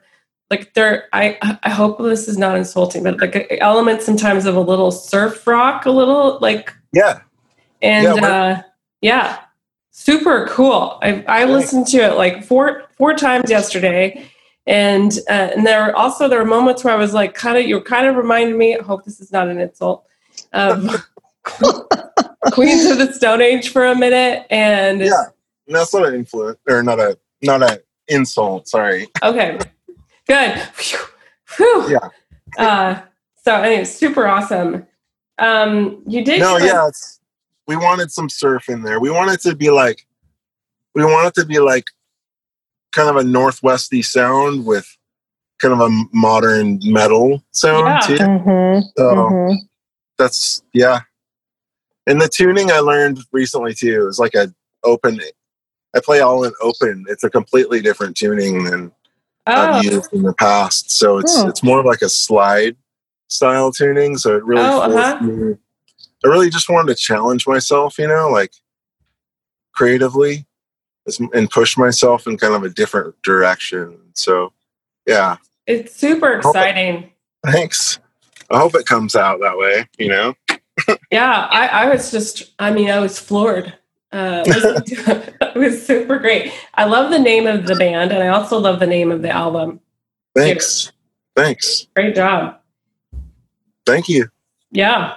like 0.49 0.73
there 0.73 1.05
I 1.13 1.37
I 1.63 1.69
hope 1.69 1.97
this 1.99 2.27
is 2.27 2.37
not 2.37 2.57
insulting, 2.57 3.03
but 3.03 3.19
like 3.19 3.57
elements 3.59 4.05
sometimes 4.05 4.45
of 4.45 4.55
a 4.55 4.61
little 4.61 4.91
surf 4.91 5.45
rock, 5.47 5.85
a 5.85 5.91
little 5.91 6.39
like 6.41 6.73
yeah 6.93 7.19
and 7.81 8.03
Yeah, 8.03 8.27
uh 8.27 8.61
yeah. 9.01 9.39
Super 9.91 10.47
cool. 10.47 10.99
I 11.01 11.23
I 11.27 11.45
listened 11.45 11.87
to 11.87 11.97
it 11.99 12.15
like 12.15 12.43
four 12.43 12.83
four 12.97 13.13
times 13.13 13.49
yesterday. 13.49 14.25
And 14.67 15.19
uh, 15.29 15.51
and 15.55 15.65
there 15.65 15.85
were 15.85 15.95
also 15.95 16.27
there 16.27 16.39
were 16.39 16.45
moments 16.45 16.83
where 16.83 16.93
I 16.93 16.97
was 16.97 17.13
like 17.13 17.33
kind 17.33 17.57
of 17.57 17.65
you 17.65 17.79
kind 17.81 18.07
of 18.07 18.15
reminded 18.15 18.55
me, 18.55 18.75
I 18.75 18.81
hope 18.81 19.05
this 19.05 19.19
is 19.19 19.31
not 19.31 19.47
an 19.47 19.59
insult. 19.59 20.05
Of 20.53 21.05
Queens 22.51 22.85
of 22.85 22.97
the 22.97 23.13
Stone 23.13 23.41
Age 23.41 23.69
for 23.69 23.85
a 23.85 23.95
minute, 23.95 24.47
and 24.49 25.01
yeah 25.01 25.25
and 25.67 25.75
that's 25.75 25.93
not 25.93 26.07
an 26.07 26.15
influence 26.15 26.59
or 26.67 26.83
not 26.83 26.99
a 26.99 27.17
not 27.45 27.63
an 27.63 27.77
insult 28.07 28.67
sorry 28.67 29.07
okay, 29.23 29.57
good. 30.27 30.59
Phew. 30.73 30.99
Phew. 31.45 31.89
Yeah. 31.91 32.09
Uh, 32.57 33.01
So 33.43 33.53
anyway, 33.61 33.85
super 33.85 34.27
awesome. 34.27 34.87
Um, 35.37 36.01
you 36.07 36.23
did. 36.25 36.39
No, 36.39 36.55
give 36.57 36.67
us- 36.67 36.73
yeah, 36.73 36.87
it's, 36.87 37.19
we 37.67 37.75
wanted 37.75 38.11
some 38.11 38.27
surf 38.29 38.69
in 38.69 38.81
there. 38.83 38.99
We 38.99 39.11
wanted 39.11 39.39
to 39.41 39.55
be 39.55 39.69
like, 39.69 40.05
we 40.95 41.03
wanted 41.05 41.33
to 41.35 41.45
be 41.45 41.59
like, 41.59 41.85
kind 42.91 43.09
of 43.09 43.17
a 43.17 43.23
northwesty 43.23 44.01
sound 44.01 44.65
with 44.65 44.87
kind 45.59 45.73
of 45.73 45.79
a 45.81 45.89
modern 46.13 46.79
metal 46.83 47.43
sound 47.51 47.85
Yeah. 47.87 47.99
too. 47.99 48.23
Mhm, 48.23 48.83
So 48.97 49.03
mhm. 49.03 49.55
that's 50.17 50.63
yeah. 50.73 51.01
And 52.07 52.19
the 52.21 52.27
tuning 52.29 52.71
I 52.71 52.79
learned 52.79 53.19
recently 53.31 53.73
too 53.75 54.07
is 54.07 54.17
like 54.19 54.33
a 54.33 54.51
open. 54.83 55.19
I 55.95 55.99
play 56.01 56.19
all 56.19 56.43
in 56.43 56.51
open. 56.61 57.05
It's 57.07 57.23
a 57.23 57.29
completely 57.29 57.81
different 57.81 58.17
tuning 58.17 58.63
than 58.65 58.91
Oh, 59.47 59.53
I've 59.53 59.83
used 59.83 60.11
in 60.11 60.23
the 60.23 60.33
past. 60.33 60.89
So 60.91 61.19
it's 61.19 61.37
it's 61.43 61.61
more 61.63 61.83
like 61.83 62.01
a 62.01 62.09
slide 62.09 62.75
style 63.29 63.71
tuning. 63.71 64.17
So 64.17 64.35
it 64.35 64.43
really 64.43 64.63
Oh, 64.63 64.89
forced 64.91 64.97
uh-huh. 64.97 65.23
me. 65.23 65.55
I 66.23 66.27
really 66.27 66.49
just 66.49 66.67
wanted 66.69 66.95
to 66.95 66.95
challenge 66.95 67.47
myself, 67.47 67.99
you 67.99 68.07
know, 68.07 68.29
like 68.29 68.51
creatively, 69.73 70.45
and 71.33 71.49
push 71.49 71.77
myself 71.77 72.25
in 72.25 72.37
kind 72.37 72.55
of 72.55 72.63
a 72.63 72.69
different 72.69 73.21
direction. 73.21 73.97
So, 74.15 74.51
yeah, 75.05 75.37
it's 75.67 75.95
super 75.95 76.33
exciting. 76.33 77.11
thanks. 77.45 77.99
I 78.49 78.57
hope 78.57 78.73
it 78.75 78.85
comes 78.87 79.15
out 79.15 79.39
that 79.41 79.57
way. 79.57 79.87
You 79.99 80.09
know, 80.09 80.33
Yeah, 81.11 81.47
I, 81.51 81.67
I 81.67 81.89
was 81.89 82.11
just, 82.11 82.51
I 82.59 82.71
mean, 82.71 82.89
I 82.89 82.99
was 82.99 83.19
floored. 83.19 83.73
Uh, 84.15 84.43
listening 84.47 84.83
to 84.83 85.11
it. 85.17 85.35
it 85.41 85.55
was 85.57 85.85
super 85.85 86.17
great. 86.19 86.53
I 86.75 86.85
love 86.85 87.11
the 87.11 87.19
name 87.19 87.47
of 87.47 87.65
the 87.67 87.75
band, 87.75 88.11
and 88.13 88.23
I 88.23 88.29
also 88.29 88.57
love 88.57 88.79
the 88.79 88.87
name 88.87 89.11
of 89.11 89.21
the 89.21 89.29
album. 89.29 89.81
thanks, 90.35 90.91
thanks, 91.35 91.87
Great 91.95 92.15
job. 92.15 92.57
thank 93.85 94.07
you. 94.07 94.29
Yeah. 94.71 95.15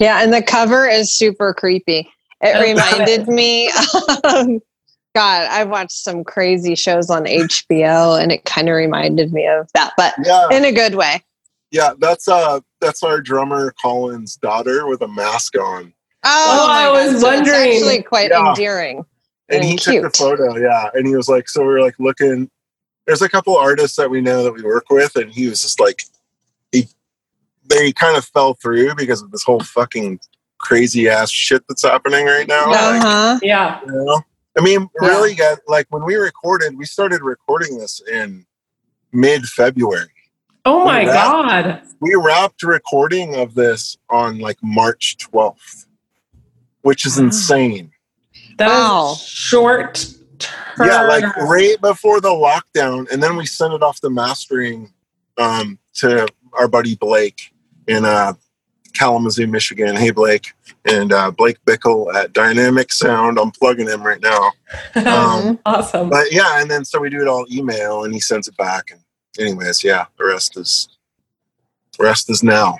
Yeah, 0.00 0.22
and 0.22 0.32
the 0.32 0.42
cover 0.42 0.86
is 0.88 1.14
super 1.16 1.54
creepy. 1.54 2.08
It 2.40 2.56
Oh, 2.56 2.60
reminded 2.62 3.28
me 3.28 3.68
of 4.24 4.46
God, 5.14 5.48
I've 5.50 5.68
watched 5.68 5.92
some 5.92 6.22
crazy 6.22 6.74
shows 6.76 7.10
on 7.10 7.24
HBO 7.24 8.20
and 8.22 8.30
it 8.30 8.44
kind 8.44 8.68
of 8.68 8.74
reminded 8.76 9.32
me 9.32 9.46
of 9.48 9.68
that, 9.74 9.92
but 9.96 10.14
Yeah, 10.24 10.48
in 10.52 10.64
a 10.64 10.70
good 10.72 10.94
way. 10.94 11.24
yeah. 11.72 11.94
That's 11.98 12.28
uh, 12.28 12.60
that's 12.80 13.02
our 13.02 13.20
drummer 13.20 13.74
Colin's 13.82 14.36
daughter 14.36 14.86
with 14.86 15.02
a 15.02 15.08
mask 15.08 15.56
on. 15.58 15.92
Oh, 16.24 16.66
I 16.70 16.90
was 16.90 16.98
God. 16.98 17.04
So 17.10 17.16
it's 17.16 17.24
wondering. 17.24 17.72
actually 17.76 18.02
quite 18.02 18.30
Yeah. 18.30 18.48
endearing. 18.48 19.04
and 19.50 19.64
he 19.64 19.70
and 19.72 19.80
took 19.80 20.02
the 20.02 20.10
photo 20.10 20.56
yeah 20.58 20.90
and 20.92 21.06
he 21.06 21.16
was 21.16 21.26
like 21.28 21.48
so 21.48 21.62
we 21.62 21.68
are 21.68 21.80
like 21.80 21.94
looking 21.98 22.50
there's 23.06 23.22
a 23.22 23.28
couple 23.30 23.56
artists 23.56 23.96
that 23.96 24.10
we 24.10 24.20
know 24.20 24.42
that 24.42 24.52
we 24.52 24.62
work 24.62 24.84
with 24.90 25.16
and 25.16 25.30
he 25.32 25.48
was 25.48 25.62
just 25.62 25.80
like 25.80 26.02
he 26.70 26.86
they 27.66 27.90
kind 27.92 28.16
of 28.18 28.26
fell 28.26 28.52
through 28.54 28.94
because 28.94 29.22
of 29.22 29.30
this 29.30 29.42
whole 29.42 29.60
fucking 29.60 30.18
crazy 30.58 31.08
ass 31.08 31.30
shit 31.30 31.64
that's 31.66 31.82
happening 31.82 32.26
right 32.26 32.46
now 32.46 32.70
Uh-huh. 32.70 33.38
Yeah. 33.42 33.80
you 33.86 33.92
know? 33.92 34.20
i 34.58 34.60
mean 34.62 34.86
Yeah. 35.00 35.08
really 35.08 35.34
got 35.34 35.60
like 35.66 35.86
when 35.88 36.04
we 36.04 36.16
recorded 36.16 36.76
we 36.76 36.84
started 36.84 37.22
recording 37.22 37.78
this 37.78 38.02
in 38.12 38.44
mid-february 39.12 40.08
Oh 40.66 40.84
my 40.84 41.02
Yeah. 41.02 41.12
God. 41.14 41.82
we 42.00 42.14
wrapped 42.16 42.62
recording 42.62 43.34
of 43.36 43.54
this 43.54 43.96
on 44.10 44.38
like 44.40 44.58
march 44.62 45.16
12th 45.18 45.86
which 46.88 47.04
is 47.04 47.18
insane 47.18 47.90
That 48.56 48.68
Wow. 48.68 49.10
was 49.10 49.20
short 49.22 50.08
term. 50.38 50.88
Yeah, 50.88 51.02
like 51.02 51.36
right 51.36 51.78
before 51.82 52.18
the 52.22 52.30
lockdown, 52.30 53.10
and 53.12 53.22
then 53.22 53.36
we 53.36 53.44
sent 53.44 53.74
it 53.74 53.82
off 53.82 54.00
the 54.00 54.08
mastering 54.08 54.90
um, 55.36 55.78
to 55.96 56.26
our 56.54 56.66
buddy 56.66 56.94
Blake 56.96 57.52
in 57.88 58.06
uh, 58.06 58.32
Kalamazoo, 58.94 59.46
Michigan. 59.48 59.96
Hey, 59.96 60.12
Blake, 60.12 60.54
and 60.86 61.12
uh, 61.12 61.30
Blake 61.30 61.58
Bickle 61.66 62.14
at 62.14 62.32
Dynamic 62.32 62.90
Sound. 62.90 63.38
I'm 63.38 63.50
plugging 63.50 63.86
him 63.86 64.02
right 64.02 64.22
now. 64.22 64.52
Um, 64.96 65.58
awesome. 65.66 66.08
but 66.08 66.32
yeah, 66.32 66.60
and 66.62 66.70
then 66.70 66.86
so 66.86 66.98
we 67.00 67.10
do 67.10 67.20
it 67.20 67.28
all 67.28 67.44
email, 67.52 68.04
and 68.04 68.14
he 68.14 68.20
sends 68.20 68.48
it 68.48 68.56
back. 68.56 68.84
And 68.90 69.00
anyways, 69.38 69.84
yeah, 69.84 70.06
the 70.18 70.24
rest 70.24 70.56
is 70.56 70.88
the 71.98 72.04
rest 72.04 72.30
is 72.30 72.42
now. 72.42 72.78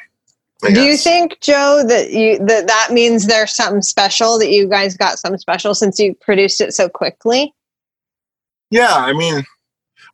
I 0.64 0.72
Do 0.72 0.82
you 0.82 0.96
think, 0.96 1.40
Joe, 1.40 1.84
that 1.86 2.10
you 2.12 2.38
that 2.46 2.66
that 2.66 2.88
means 2.90 3.26
there's 3.26 3.54
something 3.54 3.82
special 3.82 4.38
that 4.38 4.50
you 4.50 4.68
guys 4.68 4.96
got 4.96 5.18
something 5.18 5.38
special 5.38 5.74
since 5.74 6.00
you 6.00 6.14
produced 6.14 6.60
it 6.60 6.74
so 6.74 6.88
quickly? 6.88 7.54
Yeah, 8.70 8.92
I 8.92 9.12
mean, 9.12 9.44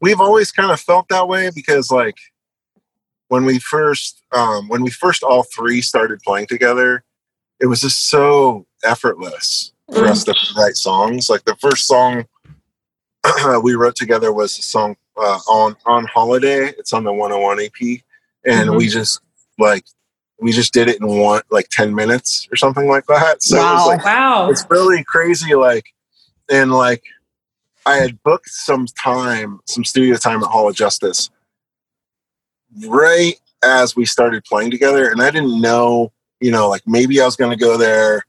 we've 0.01 0.21
always 0.21 0.53
kind 0.53 0.71
of 0.71 0.81
felt 0.81 1.09
that 1.09 1.29
way 1.29 1.51
because 1.55 1.91
like 1.91 2.17
when 3.29 3.47
we 3.47 3.59
first 3.59 4.23
um 4.33 4.69
when 4.69 4.83
we 4.83 4.91
first 4.91 5.23
all 5.23 5.45
three 5.45 5.81
started 5.81 6.21
playing 6.21 6.47
together, 6.47 7.05
it 7.59 7.67
was 7.67 7.81
just 7.81 8.09
so 8.11 8.67
effortless 8.85 9.73
for 9.93 10.05
us 10.05 10.25
to 10.25 10.35
write 10.59 10.77
songs. 10.77 11.31
Like 11.31 11.45
the 11.45 11.57
first 11.57 11.87
song 11.87 12.27
we 13.63 13.75
wrote 13.75 13.97
together 13.97 14.31
was 14.31 14.59
a 14.59 14.63
song 14.63 14.97
uh, 15.17 15.39
on 15.49 15.75
on 15.87 16.05
holiday. 16.05 16.67
It's 16.79 16.93
on 16.93 17.05
the 17.05 17.13
101 17.15 17.61
EP 17.61 18.01
and 18.45 18.77
we 18.77 18.89
just 18.89 19.21
like 19.59 19.85
we 20.41 20.53
just 20.53 20.73
did 20.73 20.89
it 20.89 21.01
in 21.01 21.07
one 21.07 21.43
like 21.51 21.69
10 21.71 21.95
minutes 21.95 22.49
or 22.53 22.57
something 22.57 22.89
like 22.89 23.07
that. 23.07 23.43
So 23.43 23.57
it 23.57 23.73
was 23.75 23.87
like 23.87 24.05
Wow. 24.05 24.49
it's 24.51 24.67
really 24.69 25.03
crazy 25.05 25.55
like 25.55 25.87
and 26.51 26.73
like 26.73 27.03
i 27.87 27.97
had 27.97 28.23
booked 28.23 28.49
some 28.51 28.87
time 28.87 29.61
some 29.67 29.85
studio 29.85 30.17
time 30.17 30.43
at 30.43 30.51
hall 30.51 30.69
of 30.69 30.75
justice 30.77 31.31
right 32.87 33.35
as 33.65 33.95
we 33.97 34.05
started 34.05 34.45
playing 34.45 34.71
together 34.71 35.09
and 35.11 35.23
i 35.23 35.31
didn't 35.31 35.61
know 35.61 36.13
you 36.41 36.51
know 36.51 36.69
like 36.69 36.83
maybe 36.87 37.21
i 37.21 37.25
was 37.25 37.37
going 37.37 37.51
to 37.51 37.57
go 37.57 37.77
there 37.79 38.23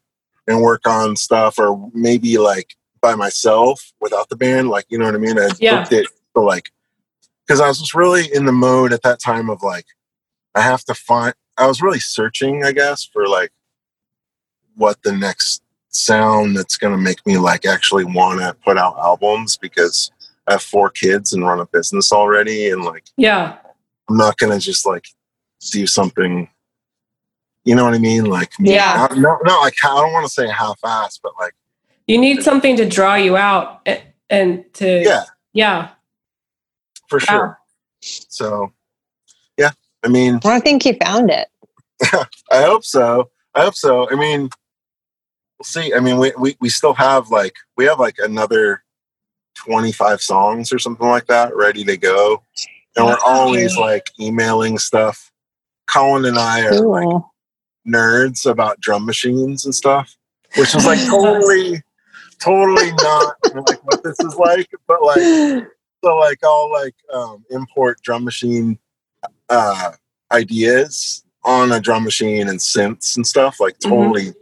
and 0.47 0.61
work 0.61 0.85
on 0.87 1.15
stuff 1.15 1.57
or 1.59 1.89
maybe 1.93 2.37
like 2.37 2.75
by 3.01 3.15
myself 3.15 3.91
without 3.99 4.29
the 4.29 4.35
band 4.35 4.69
like 4.69 4.85
you 4.89 4.97
know 4.97 5.05
what 5.05 5.15
i 5.15 5.17
mean 5.17 5.37
i 5.39 5.49
Yeah. 5.59 5.79
booked 5.79 5.91
it 5.91 6.07
for 6.33 6.43
like 6.43 6.69
because 7.45 7.59
i 7.59 7.67
was 7.67 7.79
just 7.79 7.93
really 7.95 8.33
in 8.33 8.45
the 8.45 8.51
mode 8.51 8.93
at 8.93 9.01
that 9.03 9.19
time 9.19 9.49
of 9.49 9.61
like 9.63 9.85
i 10.53 10.61
have 10.61 10.83
to 10.85 10.93
find 10.93 11.33
i 11.57 11.65
was 11.67 11.81
really 11.81 11.99
searching 11.99 12.63
i 12.63 12.71
guess 12.71 13.03
for 13.05 13.27
like 13.27 13.51
what 14.75 15.01
the 15.03 15.11
next 15.11 15.61
sound 15.95 16.55
that's 16.55 16.77
going 16.77 16.93
to 16.93 17.01
make 17.01 17.25
me 17.25 17.37
like 17.37 17.65
actually 17.65 18.03
want 18.03 18.39
to 18.39 18.55
put 18.65 18.77
out 18.77 18.97
albums 18.97 19.57
because 19.57 20.11
I 20.47 20.53
have 20.53 20.61
four 20.61 20.89
kids 20.89 21.33
and 21.33 21.45
run 21.45 21.59
a 21.59 21.65
business 21.65 22.11
already 22.11 22.69
and 22.69 22.83
like 22.83 23.05
yeah. 23.17 23.57
I'm 24.09 24.17
not 24.17 24.37
going 24.37 24.51
to 24.51 24.59
just 24.63 24.85
like 24.85 25.05
do 25.71 25.87
something 25.87 26.49
you 27.63 27.73
know 27.73 27.85
what 27.85 27.93
I 27.93 27.99
mean 27.99 28.25
like 28.25 28.51
Yeah. 28.59 29.07
no 29.15 29.37
no 29.43 29.59
like 29.61 29.75
I 29.83 29.87
don't 29.87 30.13
want 30.13 30.27
to 30.27 30.33
say 30.33 30.47
half 30.47 30.79
ass 30.83 31.19
but 31.21 31.33
like 31.39 31.53
You 32.07 32.19
need 32.19 32.43
something 32.43 32.75
to 32.77 32.87
draw 32.87 33.15
you 33.15 33.37
out 33.37 33.87
and, 34.29 34.65
to, 34.73 35.01
yeah 35.03 35.23
yeah. 35.53 35.89
for 37.07 37.19
sure 37.19 37.59
so 38.01 38.71
yeah 38.71 38.74
I 40.05 40.07
mean 40.07 40.39
Well, 40.43 40.53
I 40.53 40.59
think 40.59 40.85
you 40.85 40.93
found 40.93 41.31
it. 41.31 41.49
I 42.51 42.61
hope 42.61 42.85
so. 42.85 43.29
I 43.53 43.63
hope 43.63 43.75
so. 43.75 44.09
I 44.09 44.15
mean 44.15 44.49
we'll 45.57 45.65
see. 45.65 45.93
I 45.93 45.99
mean 45.99 46.17
we 46.17 46.31
we, 46.37 46.55
we 46.61 46.69
still 46.69 46.93
have 46.93 47.29
like 47.29 47.55
we 47.75 47.85
have 47.85 47.99
like 47.99 48.17
another 48.19 48.83
25 49.55 50.21
songs 50.21 50.71
or 50.71 50.79
something 50.79 51.07
like 51.07 51.27
that 51.27 51.55
ready 51.55 51.83
to 51.85 51.97
go. 51.97 52.43
And 52.95 53.05
we're 53.05 53.19
always 53.25 53.75
like 53.77 54.11
emailing 54.19 54.77
stuff. 54.77 55.31
Colin 55.87 56.25
and 56.25 56.39
i 56.39 56.65
are 56.65 56.73
like 56.73 57.21
nerds 57.87 58.49
about 58.49 58.79
drum 58.79 59.05
machines 59.05 59.65
and 59.65 59.75
stuff 59.75 60.17
which 60.57 60.73
is 60.73 60.85
like 60.85 60.99
totally 61.07 61.81
totally 62.41 62.91
not 63.03 63.35
like 63.53 63.85
what 63.85 64.03
this 64.03 64.19
is 64.19 64.35
like. 64.35 64.67
But 64.87 65.03
like 65.03 65.67
so 66.03 66.17
like 66.17 66.39
i'll 66.43 66.71
like 66.71 66.95
um 67.13 67.45
import 67.49 67.99
drum 68.01 68.23
machine 68.23 68.77
uh 69.49 69.91
ideas 70.31 71.23
on 71.43 71.71
a 71.71 71.79
drum 71.79 72.03
machine 72.03 72.47
and 72.49 72.59
synths 72.59 73.15
and 73.15 73.25
stuff 73.27 73.59
like 73.59 73.77
Mhm. 73.79 73.89
totally 73.89 74.33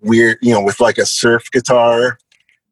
weird 0.00 0.38
you 0.40 0.52
know 0.54 0.62
with 0.62 0.80
like 0.80 0.98
a 0.98 1.04
surf 1.06 1.50
guitar 1.52 2.18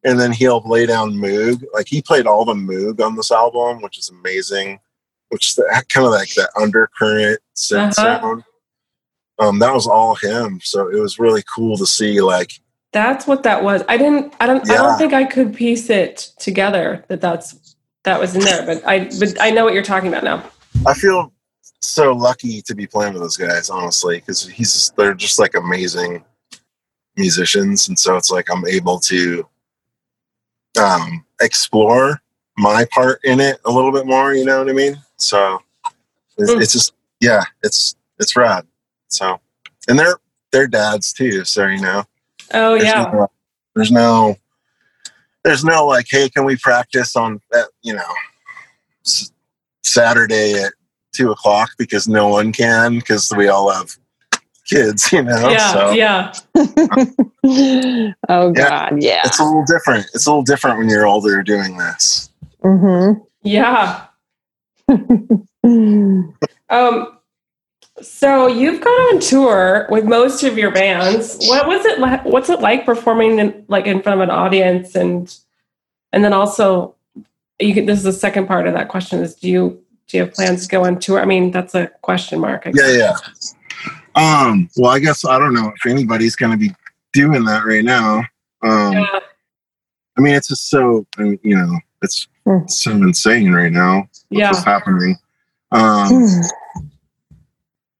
and 0.03 0.19
then 0.19 0.31
he'll 0.31 0.63
lay 0.65 0.85
down 0.85 1.11
moog 1.13 1.63
like 1.73 1.87
he 1.87 2.01
played 2.01 2.25
all 2.25 2.43
the 2.45 2.53
moog 2.53 2.99
on 3.05 3.15
this 3.15 3.31
album 3.31 3.81
which 3.81 3.97
is 3.99 4.09
amazing 4.09 4.79
which 5.29 5.49
is 5.49 5.59
kind 5.89 6.05
of 6.07 6.11
like 6.11 6.33
that 6.33 6.49
undercurrent 6.59 7.39
synth 7.55 7.97
Uh-huh. 7.99 8.19
sound 8.19 8.43
um 9.37 9.59
that 9.59 9.73
was 9.73 9.85
all 9.85 10.15
him 10.15 10.59
so 10.63 10.87
it 10.89 10.99
was 10.99 11.19
really 11.19 11.43
cool 11.43 11.77
to 11.77 11.85
see 11.85 12.19
like 12.21 12.53
That's 12.91 13.27
what 13.27 13.43
that 13.43 13.63
was. 13.63 13.83
I 13.87 13.97
didn't, 13.97 14.33
I 14.39 14.47
don't, 14.47 14.67
I 14.67 14.75
don't 14.75 14.97
think 14.97 15.13
I 15.13 15.23
could 15.23 15.53
piece 15.53 15.91
it 15.91 16.33
together 16.39 17.05
that 17.07 17.21
that's, 17.21 17.75
that 18.03 18.19
was 18.19 18.33
in 18.35 18.41
there, 18.41 18.65
but 18.65 18.81
I, 18.87 19.11
but 19.19 19.37
I 19.39 19.51
know 19.51 19.63
what 19.63 19.75
you're 19.75 19.83
talking 19.83 20.09
about 20.09 20.23
now. 20.23 20.41
I 20.85 20.93
feel 20.93 21.31
so 21.81 22.13
lucky 22.13 22.61
to 22.63 22.75
be 22.75 22.87
playing 22.87 23.13
with 23.13 23.21
those 23.21 23.37
guys, 23.37 23.69
honestly, 23.69 24.17
because 24.17 24.45
he's 24.47 24.73
just, 24.73 24.95
they're 24.95 25.13
just 25.13 25.39
like 25.39 25.55
amazing 25.55 26.23
musicians, 27.15 27.87
and 27.89 27.97
so 27.97 28.15
it's 28.15 28.29
like 28.31 28.49
I'm 28.49 28.65
able 28.65 28.99
to 29.01 29.47
um, 30.79 31.25
explore 31.41 32.21
my 32.57 32.85
part 32.91 33.19
in 33.23 33.39
it 33.39 33.59
a 33.65 33.71
little 33.71 33.91
bit 33.91 34.05
more. 34.05 34.33
You 34.33 34.45
know 34.45 34.59
what 34.59 34.69
I 34.69 34.73
mean? 34.73 34.97
So 35.17 35.61
it's, 36.37 36.51
Mm. 36.51 36.61
it's 36.61 36.73
just 36.73 36.93
yeah, 37.19 37.43
it's 37.63 37.95
it's 38.19 38.35
rad. 38.35 38.65
So, 39.09 39.39
and 39.87 39.97
they're 39.99 40.17
they're 40.51 40.67
dads 40.67 41.13
too. 41.13 41.43
So 41.45 41.67
you 41.67 41.81
know, 41.81 42.03
Oh 42.53 42.71
there's 42.77 42.83
yeah. 42.85 43.09
no, 43.11 43.27
there's 43.75 43.91
no 43.91 44.35
there's 45.43 45.63
no 45.65 45.85
like, 45.85 46.07
hey, 46.09 46.29
can 46.29 46.45
we 46.45 46.55
practice 46.57 47.15
on 47.15 47.41
that? 47.51 47.69
You 47.81 47.95
know, 47.95 48.13
Saturday 49.89 50.53
at 50.53 50.73
two 51.13 51.31
o'clock 51.31 51.71
because 51.77 52.07
no 52.07 52.27
one 52.27 52.51
can 52.51 52.95
because 52.95 53.31
we 53.35 53.47
all 53.47 53.71
have 53.71 53.97
kids. 54.65 55.11
You 55.11 55.23
know, 55.23 55.49
Yeah, 55.49 55.73
so 55.73 55.91
yeah. 55.91 56.33
oh 58.29 58.53
Yeah. 58.55 58.69
God, 58.69 59.01
yeah. 59.01 59.21
it's 59.25 59.39
a 59.39 59.43
little 59.43 59.65
different. 59.65 60.05
It's 60.13 60.27
a 60.27 60.29
little 60.29 60.43
different 60.43 60.77
when 60.77 60.89
you're 60.89 61.07
older 61.07 61.41
doing 61.43 61.77
this. 61.77 62.29
Mm-hmm. 62.63 63.21
Yeah. 63.43 64.05
Um, 66.69 67.17
so 68.01 68.47
you've 68.47 68.81
gone 68.81 69.15
on 69.15 69.19
tour 69.19 69.87
with 69.89 70.05
most 70.05 70.43
of 70.43 70.57
your 70.57 70.71
bands. 70.71 71.37
What 71.47 71.67
was 71.67 71.85
it 71.85 71.99
like? 71.99 72.23
What's 72.23 72.49
it 72.49 72.61
like 72.61 72.85
performing 72.85 73.39
in, 73.39 73.65
like 73.67 73.87
in 73.87 74.01
front 74.01 74.21
of 74.21 74.23
an 74.23 74.29
audience 74.29 74.95
and 74.95 75.35
and 76.13 76.23
then 76.23 76.33
also 76.33 76.95
you 77.59 77.73
can, 77.73 77.85
this 77.85 77.97
is 77.99 78.03
the 78.05 78.13
second 78.13 78.47
part 78.47 78.67
of 78.67 78.73
that 78.73 78.87
question 78.89 79.21
is 79.21 79.35
do 79.35 79.49
you 79.49 79.83
do 80.07 80.17
you 80.17 80.23
have 80.23 80.33
plans 80.33 80.63
to 80.63 80.69
go 80.69 80.85
on 80.85 80.99
tour? 80.99 81.19
I 81.21 81.25
mean, 81.25 81.51
that's 81.51 81.75
a 81.75 81.87
question 82.01 82.39
mark. 82.39 82.63
I 82.65 82.71
Yeah, 82.73 82.97
guess. 82.97 83.55
yeah. 84.15 84.45
Um. 84.47 84.69
Well, 84.77 84.91
I 84.91 84.99
guess 84.99 85.23
I 85.25 85.37
don't 85.37 85.53
know 85.53 85.71
if 85.75 85.85
anybody's 85.85 86.35
going 86.35 86.51
to 86.51 86.57
be 86.57 86.73
doing 87.13 87.43
that 87.45 87.65
right 87.65 87.83
now. 87.85 88.23
Um. 88.63 88.93
Yeah. 88.93 89.19
I 90.17 90.21
mean, 90.21 90.33
it's 90.35 90.47
just 90.47 90.69
so 90.69 91.05
you 91.19 91.55
know, 91.55 91.79
it's 92.01 92.27
Hmm. 92.45 92.65
so 92.67 92.91
insane 92.91 93.51
right 93.53 93.71
now. 93.71 94.09
Yeah. 94.31 94.51
What's 94.51 94.63
happening? 94.63 95.15
Um. 95.71 96.41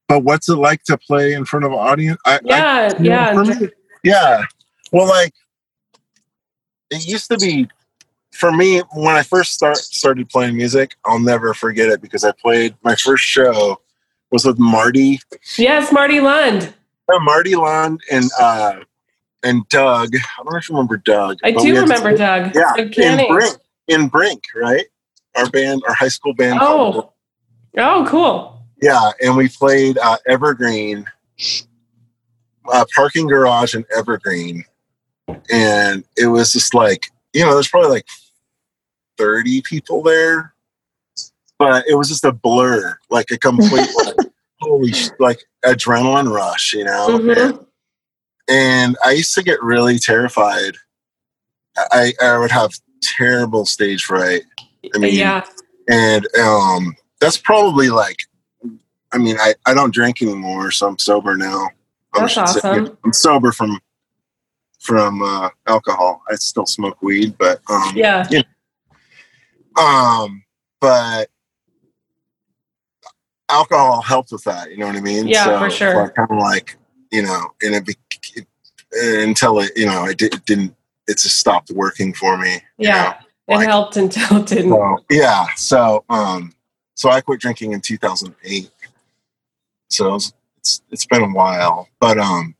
But 0.07 0.23
what's 0.23 0.49
it 0.49 0.55
like 0.55 0.81
to 0.85 0.97
play 0.97 1.33
in 1.33 1.45
front 1.45 1.65
of 1.65 1.71
an 1.71 1.77
audience? 1.77 2.19
I, 2.25 2.35
I- 2.37 2.39
Yeah, 2.43 2.87
know, 2.97 3.43
yeah. 3.43 3.43
me, 3.59 3.69
yeah. 4.03 4.43
Well, 4.91 5.07
like 5.07 5.33
it 6.89 7.05
used 7.07 7.29
to 7.29 7.37
be 7.37 7.67
for 8.31 8.51
me 8.51 8.79
when 8.93 9.15
I 9.15 9.23
first 9.23 9.53
start 9.53 9.77
started 9.77 10.29
playing 10.29 10.55
music. 10.55 10.95
I'll 11.05 11.19
never 11.19 11.53
forget 11.53 11.89
it 11.89 12.01
because 12.01 12.23
I 12.23 12.31
played 12.31 12.75
my 12.83 12.95
first 12.95 13.23
show 13.23 13.81
was 14.31 14.45
with 14.45 14.59
Marty, 14.59 15.19
Yes, 15.57 15.91
Marty 15.91 16.19
Lund. 16.19 16.73
uh, 17.11 17.19
Marty 17.19 17.55
Lund, 17.55 17.99
and 18.11 18.25
uh, 18.39 18.75
and 19.43 19.67
Doug. 19.69 20.15
I 20.15 20.43
don't 20.43 20.51
know 20.51 20.57
if 20.57 20.69
you 20.69 20.75
remember 20.75 20.97
Doug. 20.97 21.37
I 21.43 21.51
do 21.51 21.79
remember 21.79 22.15
Doug. 22.15 22.55
Yeah, 22.55 22.75
in 22.77 23.27
Brink, 23.27 23.57
in 23.87 24.07
Brink, 24.07 24.43
right? 24.55 24.85
Our 25.35 25.49
band, 25.49 25.81
our 25.87 25.93
high 25.93 26.07
school 26.09 26.33
band. 26.33 26.59
Oh. 26.61 27.13
Oh, 27.77 28.05
cool. 28.09 28.63
Yeah, 28.81 29.11
and 29.21 29.37
we 29.37 29.47
played 29.47 29.97
uh, 29.99 30.17
Evergreen, 30.27 31.05
uh, 32.71 32.85
parking 32.95 33.27
garage 33.27 33.75
in 33.75 33.85
Evergreen, 33.95 34.63
and 35.51 36.03
it 36.17 36.27
was 36.27 36.53
just 36.53 36.73
like 36.73 37.11
you 37.33 37.43
know, 37.45 37.53
there's 37.53 37.67
probably 37.67 37.89
like 37.89 38.07
thirty 39.17 39.61
people 39.61 40.01
there, 40.01 40.53
but 41.57 41.85
it 41.87 41.95
was 41.95 42.09
just 42.09 42.25
a 42.25 42.31
blur, 42.31 42.97
like 43.09 43.31
a 43.31 43.37
complete 43.37 43.89
like, 44.05 44.15
holy 44.61 44.91
sh- 44.93 45.09
like 45.19 45.43
adrenaline 45.65 46.29
rush, 46.33 46.73
you 46.73 46.83
know. 46.85 47.07
Mhm. 47.19 47.49
And, 47.49 47.65
and 48.49 48.97
I 49.03 49.11
used 49.11 49.33
to 49.35 49.43
get 49.43 49.61
really 49.61 49.99
terrified. 49.99 50.75
I 51.77 52.13
I 52.21 52.37
would 52.37 52.51
have 52.51 52.71
terrible 53.01 53.65
stage 53.65 54.03
fright. 54.03 54.41
I 54.95 54.97
mean, 54.97 55.13
yeah. 55.15 55.45
and 55.89 56.25
um 56.37 56.95
that's 57.19 57.37
probably 57.37 57.89
like 57.89 58.17
i 59.11 59.17
mean 59.17 59.35
i 59.39 59.53
i 59.65 59.73
don't 59.73 59.93
drink 59.93 60.21
anymore 60.21 60.71
so 60.71 60.87
i'm 60.87 60.97
sober 60.97 61.35
now 61.35 61.67
That's 62.13 62.31
should 62.33 62.47
say. 62.47 62.59
awesome. 62.69 62.97
i'm 63.03 63.11
sober 63.11 63.51
from 63.51 63.79
from 64.79 65.21
uh 65.21 65.49
alcohol 65.67 66.21
i 66.29 66.35
still 66.35 66.65
smoke 66.65 67.01
weed 67.01 67.35
but 67.37 67.59
um 67.69 67.91
Yeah. 67.95 68.25
um 69.77 70.43
but 70.79 71.29
alcohol 73.49 74.01
helped 74.01 74.31
with 74.31 74.43
that 74.45 74.71
you 74.71 74.77
know 74.77 74.87
what 74.87 74.95
i 74.95 75.01
mean 75.01 75.27
Yeah, 75.27 75.59
for 75.59 75.69
sure. 75.69 76.09
kind 76.15 76.31
of 76.31 76.37
like 76.37 76.77
you 77.11 77.21
know 77.23 77.49
and 77.61 77.75
it, 77.75 77.95
it 78.35 78.47
until 79.27 79.59
it 79.59 79.71
you 79.75 79.85
know 79.85 80.05
it, 80.05 80.17
did, 80.17 80.43
didn't 80.45 80.75
it 81.07 81.17
just 81.17 81.37
stopped 81.37 81.71
working 81.71 82.13
for 82.13 82.37
me 82.37 82.53
you 82.77 82.87
know? 82.89 82.95
Yeah. 82.95 83.19
It 83.47 83.55
like- 83.55 83.67
helped 83.67 83.97
until 83.97 84.37
it 84.37 84.45
didn't. 84.45 84.69
So, 84.69 84.97
yeah. 85.09 85.47
So, 85.55 86.05
um, 86.07 86.53
so 86.93 87.09
I 87.09 87.19
quit 87.19 87.39
drinking 87.41 87.71
in 87.71 87.81
2008. 87.81 88.69
So 89.89 90.13
it's, 90.13 90.33
it's 90.59 90.81
it's 90.91 91.05
been 91.07 91.23
a 91.23 91.27
while, 91.33 91.89
but 91.99 92.19
um, 92.19 92.53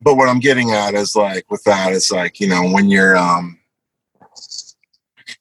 but 0.00 0.16
what 0.16 0.28
I'm 0.28 0.40
getting 0.40 0.72
at 0.72 0.94
is 0.94 1.16
like 1.16 1.50
with 1.50 1.62
that 1.64 1.92
is 1.92 2.10
like 2.10 2.40
you 2.40 2.48
know 2.48 2.68
when 2.70 2.88
you're 2.88 3.16
um 3.16 3.58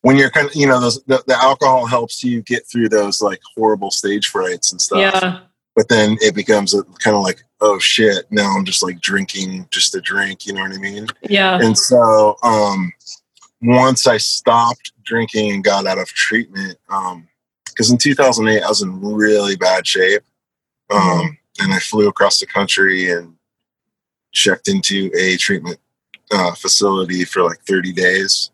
when 0.02 0.18
you're 0.18 0.30
kind 0.30 0.48
of 0.48 0.56
you 0.56 0.68
know 0.68 0.80
those 0.80 1.04
the, 1.06 1.24
the 1.28 1.36
alcohol 1.36 1.86
helps 1.86 2.24
you 2.24 2.42
get 2.44 2.68
through 2.68 2.90
those 2.90 3.22
like 3.22 3.42
horrible 3.56 3.92
stage 3.92 4.28
frights 4.28 4.72
and 4.72 4.82
stuff. 4.82 5.00
Yeah. 5.00 5.40
But 5.76 5.90
then 5.90 6.18
it 6.22 6.36
becomes 6.36 6.74
a, 6.74 6.84
kind 7.00 7.18
of 7.18 7.24
like 7.24 7.44
oh 7.62 7.80
shit 7.80 8.26
now 8.32 8.56
I'm 8.56 8.66
just 8.66 8.84
like 8.84 9.02
drinking 9.02 9.68
just 9.72 9.92
to 9.94 10.02
drink. 10.02 10.46
You 10.46 10.54
know 10.54 10.62
what 10.62 10.74
I 10.74 10.78
mean? 10.78 11.08
Yeah. 11.24 11.60
And 11.62 11.78
so 11.78 12.38
um, 12.44 12.94
once 13.62 14.08
I 14.08 14.18
stopped 14.18 14.92
drinking 15.04 15.52
and 15.52 15.64
got 15.64 15.86
out 15.86 15.98
of 15.98 16.08
treatment, 16.08 16.78
um 16.90 17.28
because 17.66 17.92
in 17.92 17.98
2008 17.98 18.64
I 18.64 18.70
was 18.70 18.82
in 18.82 19.02
really 19.02 19.58
bad 19.58 19.86
shape, 19.86 20.22
um, 20.92 21.38
and 21.60 21.74
I 21.74 21.80
flew 21.80 22.08
across 22.08 22.40
the 22.40 22.46
country 22.46 23.12
and 23.12 23.35
checked 24.36 24.68
into 24.68 25.10
a 25.18 25.38
treatment 25.38 25.80
uh, 26.32 26.54
facility 26.54 27.26
for 27.26 27.42
like 27.42 27.60
30 27.68 27.94
days. 27.94 28.52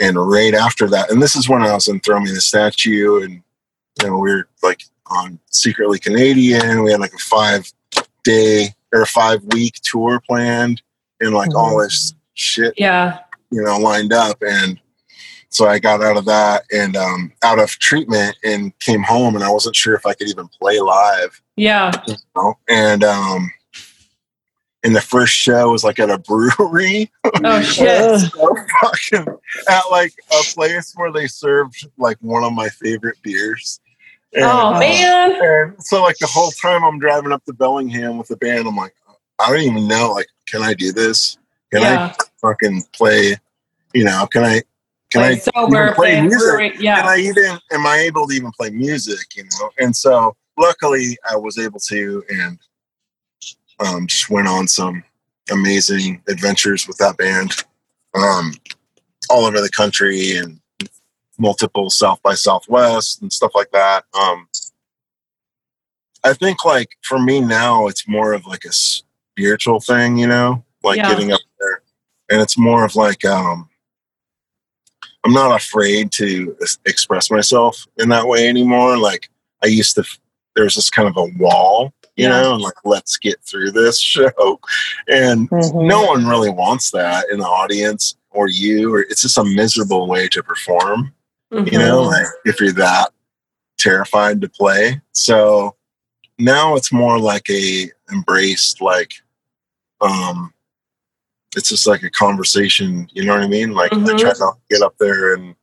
And 0.00 0.16
right 0.16 0.54
after 0.54 0.88
that, 0.88 1.10
and 1.12 1.22
this 1.22 1.36
is 1.36 1.48
when 1.48 1.62
I 1.62 1.72
was 1.72 1.86
in 1.86 2.00
Throw 2.00 2.18
Me 2.18 2.30
the 2.32 2.40
Statue, 2.40 3.22
and 3.22 3.42
you 4.02 4.08
know 4.08 4.18
we 4.18 4.32
were 4.32 4.48
like 4.60 4.82
on 5.06 5.38
Secretly 5.52 6.00
Canadian. 6.00 6.82
We 6.82 6.90
had 6.90 6.98
like 6.98 7.14
a 7.14 7.18
five 7.18 7.70
day 8.24 8.70
or 8.92 9.02
a 9.02 9.06
five 9.06 9.44
week 9.52 9.74
tour 9.84 10.20
planned, 10.28 10.82
and 11.20 11.32
like 11.32 11.54
all 11.54 11.78
this 11.78 12.12
shit 12.32 12.74
Yeah. 12.76 13.20
you 13.52 13.62
know, 13.62 13.78
lined 13.78 14.12
up. 14.12 14.42
And 14.42 14.80
so 15.50 15.68
I 15.68 15.78
got 15.78 16.02
out 16.02 16.16
of 16.16 16.24
that 16.24 16.64
and 16.72 16.96
um, 16.96 17.32
out 17.44 17.60
of 17.60 17.70
treatment 17.70 18.36
and 18.42 18.76
came 18.80 19.04
home 19.04 19.36
and 19.36 19.44
I 19.44 19.50
wasn't 19.50 19.76
sure 19.76 19.94
if 19.94 20.04
I 20.04 20.14
could 20.14 20.28
even 20.28 20.48
play 20.48 20.80
live. 20.80 21.40
Yeah. 21.54 21.92
You 22.08 22.16
know? 22.34 22.54
And 22.68 23.04
um, 23.04 23.52
and 24.84 24.94
the 24.94 25.00
first 25.00 25.32
show 25.32 25.70
was 25.72 25.82
like 25.82 25.98
at 25.98 26.10
a 26.10 26.18
brewery. 26.28 27.10
Oh 27.24 27.60
shit. 27.62 28.20
So 28.20 28.54
fucking 28.80 29.26
at 29.68 29.82
like 29.90 30.12
a 30.30 30.42
place 30.54 30.92
where 30.96 31.10
they 31.12 31.26
served 31.26 31.88
like 31.98 32.18
one 32.20 32.44
of 32.44 32.52
my 32.52 32.68
favorite 32.68 33.16
beers. 33.22 33.80
And, 34.34 34.44
Oh 34.44 34.74
uh, 34.74 34.78
man. 34.78 35.32
and 35.42 35.82
so 35.84 36.02
like 36.02 36.18
the 36.18 36.26
whole 36.26 36.50
time 36.52 36.84
I'm 36.84 36.98
driving 36.98 37.32
up 37.32 37.44
to 37.46 37.52
Bellingham 37.52 38.18
with 38.18 38.28
the 38.28 38.36
band, 38.36 38.66
I'm 38.68 38.76
like, 38.76 38.94
I 39.38 39.50
don't 39.50 39.60
even 39.60 39.88
know, 39.88 40.12
like, 40.12 40.28
can 40.46 40.62
I 40.62 40.74
do 40.74 40.92
this? 40.92 41.38
Can 41.72 41.82
I 41.82 42.14
fucking 42.40 42.82
play 42.92 43.36
you 43.94 44.02
know 44.04 44.26
can 44.26 44.42
i 44.44 44.60
can 45.10 45.22
Play 45.22 45.32
i 45.32 45.36
sober, 45.36 45.94
play 45.94 46.20
music? 46.20 46.38
brewery. 46.40 46.70
can 46.72 47.06
i 47.06 47.16
even 47.16 47.58
am 47.72 47.86
i 47.86 47.98
able 47.98 48.26
to 48.26 48.34
even 48.34 48.50
play 48.52 48.70
music 48.70 49.36
you 49.36 49.44
know 49.44 49.70
and 49.78 49.94
so 49.94 50.36
luckily 50.58 51.16
i 51.30 51.36
was 51.36 51.58
able 51.58 51.78
to 51.78 52.22
and 52.28 52.58
um 53.80 54.06
just 54.06 54.30
went 54.30 54.48
on 54.48 54.66
some 54.68 55.02
amazing 55.50 56.22
adventures 56.28 56.86
with 56.88 56.96
that 56.98 57.16
band 57.16 57.52
um 58.14 58.52
all 59.30 59.44
over 59.44 59.60
the 59.60 59.70
country 59.70 60.36
and 60.36 60.60
multiple 61.38 61.90
south 61.90 62.22
by 62.22 62.34
southwest 62.34 63.20
and 63.20 63.32
stuff 63.32 63.52
like 63.54 63.70
that. 63.72 64.04
Um 64.18 64.46
i 66.24 66.32
think 66.32 66.64
like 66.64 66.96
for 67.02 67.18
me 67.18 67.40
now 67.40 67.86
it's 67.86 68.08
more 68.08 68.32
of 68.32 68.46
like 68.46 68.64
a 68.64 68.72
spiritual 68.72 69.80
thing 69.80 70.16
you 70.16 70.26
know 70.26 70.64
like 70.82 70.96
Yeah. 70.96 71.08
getting 71.08 71.32
up 71.32 71.40
there. 71.58 71.82
And 72.30 72.40
it's 72.40 72.56
more 72.56 72.84
of 72.84 72.94
like 72.96 73.24
um 73.24 73.68
i'm 75.24 75.32
not 75.32 75.54
afraid 75.54 76.12
to 76.12 76.56
express 76.86 77.30
myself 77.30 77.86
in 77.98 78.08
that 78.10 78.26
way 78.26 78.48
anymore. 78.48 78.96
Like 78.96 79.28
i 79.62 79.66
used 79.66 79.96
to 79.96 80.04
there's 80.56 80.76
this 80.76 80.88
kind 80.88 81.08
of 81.08 81.16
a 81.16 81.26
wall 81.36 81.92
you 82.16 82.24
Yeah. 82.28 82.40
know 82.42 82.54
and 82.54 82.62
like 82.62 82.74
let's 82.84 83.16
get 83.16 83.40
through 83.42 83.70
this 83.72 83.98
show 84.14 84.60
and 85.08 85.48
Mhm. 85.50 85.86
no 85.86 86.04
one 86.06 86.26
really 86.26 86.50
wants 86.50 86.90
that 86.92 87.26
in 87.30 87.38
the 87.38 87.46
audience 87.46 88.16
or 88.30 88.48
you 88.48 88.92
or 88.94 89.00
it's 89.00 89.22
just 89.22 89.38
a 89.38 89.44
miserable 89.44 90.06
way 90.08 90.28
to 90.28 90.42
perform 90.42 91.12
you 91.50 91.78
know 91.78 92.02
Mhm. 92.02 92.06
like 92.08 92.26
if 92.44 92.60
you're 92.60 92.72
that 92.72 93.10
terrified 93.78 94.40
to 94.40 94.48
play 94.48 95.00
so 95.12 95.76
now 96.38 96.74
it's 96.76 96.92
more 96.92 97.18
like 97.18 97.48
a 97.50 97.90
embraced 98.10 98.80
like 98.80 99.12
um 100.00 100.52
it's 101.56 101.68
just 101.68 101.86
like 101.86 102.02
a 102.02 102.10
conversation 102.10 103.08
you 103.12 103.24
know 103.24 103.34
what 103.34 103.42
i 103.42 103.46
mean 103.48 103.72
like 103.72 103.92
i 103.92 103.96
Mhm. 103.96 104.18
try 104.18 104.32
to 104.32 104.52
get 104.70 104.82
up 104.82 104.94
there 104.98 105.34
and 105.34 105.54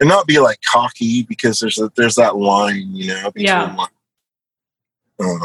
and 0.00 0.08
not 0.08 0.26
be 0.26 0.38
like 0.38 0.60
cocky 0.62 1.22
because 1.22 1.58
there's 1.60 1.78
a, 1.78 1.90
there's 1.96 2.14
that 2.16 2.36
line 2.36 2.88
you 2.94 3.08
know 3.14 3.30
between 3.30 3.46
Yeah. 3.46 3.74
like 3.76 3.90
um, 5.20 5.40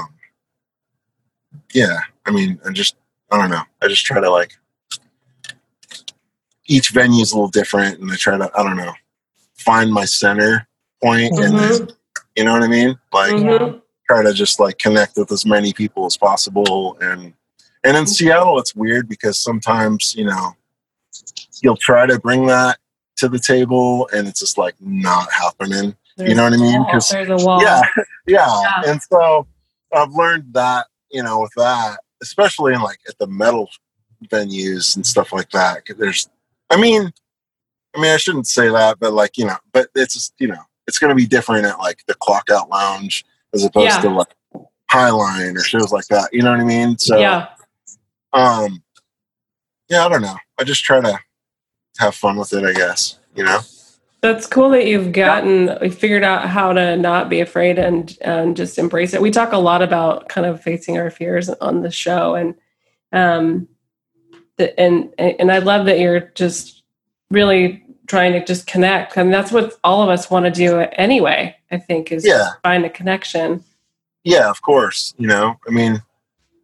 yeah, 1.73 1.99
I 2.25 2.31
mean, 2.31 2.59
I 2.67 2.71
just 2.71 2.95
I 3.31 3.37
don't 3.37 3.49
know. 3.49 3.63
I 3.81 3.87
just 3.87 4.05
try 4.05 4.19
to 4.19 4.29
like 4.29 4.53
each 6.67 6.89
venue 6.91 7.21
is 7.21 7.31
a 7.31 7.35
little 7.35 7.49
different, 7.49 7.99
and 7.99 8.11
I 8.11 8.15
try 8.15 8.37
to 8.37 8.49
I 8.57 8.63
don't 8.63 8.77
know 8.77 8.93
find 9.55 9.91
my 9.93 10.05
center 10.05 10.67
point, 11.03 11.33
and 11.37 11.57
then, 11.59 11.87
you 12.35 12.43
know 12.43 12.53
what 12.53 12.63
I 12.63 12.67
mean. 12.67 12.97
Like 13.13 13.33
Mhm. 13.33 13.81
try 14.09 14.23
to 14.23 14.33
just 14.33 14.59
like 14.59 14.77
connect 14.79 15.17
with 15.17 15.31
as 15.31 15.45
many 15.45 15.73
people 15.73 16.05
as 16.05 16.17
possible, 16.17 16.97
and 17.01 17.33
and 17.83 17.97
in 17.97 18.05
Seattle 18.07 18.59
it's 18.59 18.75
weird 18.75 19.07
because 19.07 19.37
sometimes 19.39 20.13
you 20.15 20.25
know 20.25 20.55
you'll 21.61 21.77
try 21.77 22.05
to 22.05 22.19
bring 22.19 22.47
that 22.47 22.79
to 23.17 23.29
the 23.29 23.39
table, 23.39 24.09
and 24.13 24.27
it's 24.27 24.39
just 24.39 24.57
like 24.57 24.75
not 24.79 25.31
happening. 25.31 25.95
You 26.17 26.35
know 26.35 26.43
what 26.43 26.53
I 26.53 26.57
mean? 26.57 26.83
'Cause- 26.91 27.09
There's 27.09 27.29
a 27.29 27.45
wall. 27.45 27.61
yeah, 27.63 27.81
yeah. 28.27 28.61
Yeah. 28.61 28.81
And 28.91 29.01
so 29.01 29.47
I've 29.93 30.11
learned 30.11 30.53
that, 30.53 30.87
you 31.11 31.23
know, 31.23 31.39
with 31.41 31.51
that, 31.57 31.99
especially 32.21 32.73
in 32.73 32.81
like 32.81 32.99
at 33.07 33.17
the 33.17 33.27
metal 33.27 33.69
venues 34.27 34.95
and 34.95 35.05
stuff 35.05 35.33
like 35.33 35.49
that. 35.51 35.83
there's, 35.97 36.29
I 36.69 36.79
mean, 36.79 37.11
I 37.95 38.01
mean, 38.01 38.11
I 38.11 38.17
shouldn't 38.17 38.47
say 38.47 38.69
that, 38.69 38.99
but 38.99 39.13
like, 39.13 39.37
you 39.37 39.45
know, 39.45 39.57
but 39.73 39.89
it's 39.95 40.13
just, 40.13 40.33
you 40.39 40.47
know, 40.47 40.61
it's 40.87 40.99
going 40.99 41.09
to 41.09 41.15
be 41.15 41.25
different 41.27 41.65
at 41.65 41.79
like 41.79 42.03
the 42.07 42.15
Clock 42.15 42.49
Out 42.49 42.69
Lounge 42.69 43.25
as 43.53 43.63
opposed 43.65 43.95
Yeah. 43.95 44.01
to 44.01 44.09
like 44.09 44.33
Highline 44.91 45.55
or 45.57 45.63
shows 45.63 45.91
like 45.91 46.07
that. 46.07 46.33
You 46.33 46.41
know 46.41 46.51
what 46.51 46.59
I 46.59 46.65
mean? 46.65 46.97
So, 46.97 47.17
yeah. 47.19 47.47
um, 48.33 48.83
yeah, 49.89 50.05
I 50.05 50.09
don't 50.09 50.21
know. 50.21 50.35
I 50.57 50.63
just 50.63 50.83
try 50.83 51.01
to 51.01 51.19
have 51.97 52.15
fun 52.15 52.37
with 52.37 52.53
it, 52.53 52.63
I 52.63 52.73
guess. 52.73 53.19
You 53.35 53.43
know? 53.43 53.59
That's 54.21 54.45
cool 54.45 54.69
that 54.69 54.85
you've 54.85 55.13
gotten 55.13 55.77
you 55.81 55.89
figured 55.89 56.23
out 56.23 56.47
how 56.47 56.73
to 56.73 56.95
not 56.95 57.27
be 57.29 57.39
afraid 57.39 57.79
and 57.79 58.15
and 58.21 58.55
just 58.55 58.77
embrace 58.77 59.13
it. 59.13 59.21
We 59.21 59.31
talk 59.31 59.51
a 59.51 59.57
lot 59.57 59.81
about 59.81 60.29
kind 60.29 60.45
of 60.45 60.61
facing 60.61 60.97
our 60.99 61.09
fears 61.09 61.49
on 61.49 61.81
the 61.81 61.89
show 61.91 62.35
and 62.35 62.53
um 63.13 63.67
the, 64.57 64.79
and 64.79 65.11
and 65.17 65.51
I 65.51 65.57
love 65.57 65.87
that 65.87 65.99
you're 65.99 66.31
just 66.35 66.83
really 67.31 67.83
trying 68.05 68.33
to 68.33 68.45
just 68.45 68.67
connect. 68.67 69.17
I 69.17 69.23
mean 69.23 69.31
that's 69.31 69.51
what 69.51 69.73
all 69.83 70.03
of 70.03 70.09
us 70.09 70.29
want 70.29 70.45
to 70.45 70.51
do 70.51 70.77
anyway, 70.79 71.55
I 71.71 71.77
think 71.77 72.11
is 72.11 72.23
Yeah. 72.25 72.49
find 72.61 72.85
a 72.85 72.89
connection. 72.89 73.63
Yeah, 74.23 74.51
of 74.51 74.61
course. 74.61 75.15
You 75.17 75.25
know, 75.27 75.55
I 75.67 75.71
mean, 75.71 76.03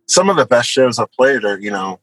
some 0.06 0.30
of 0.30 0.36
the 0.38 0.46
best 0.46 0.70
shows 0.70 1.00
I've 1.00 1.12
played 1.12 1.44
are, 1.44 1.60
you 1.60 1.72
know, 1.72 2.00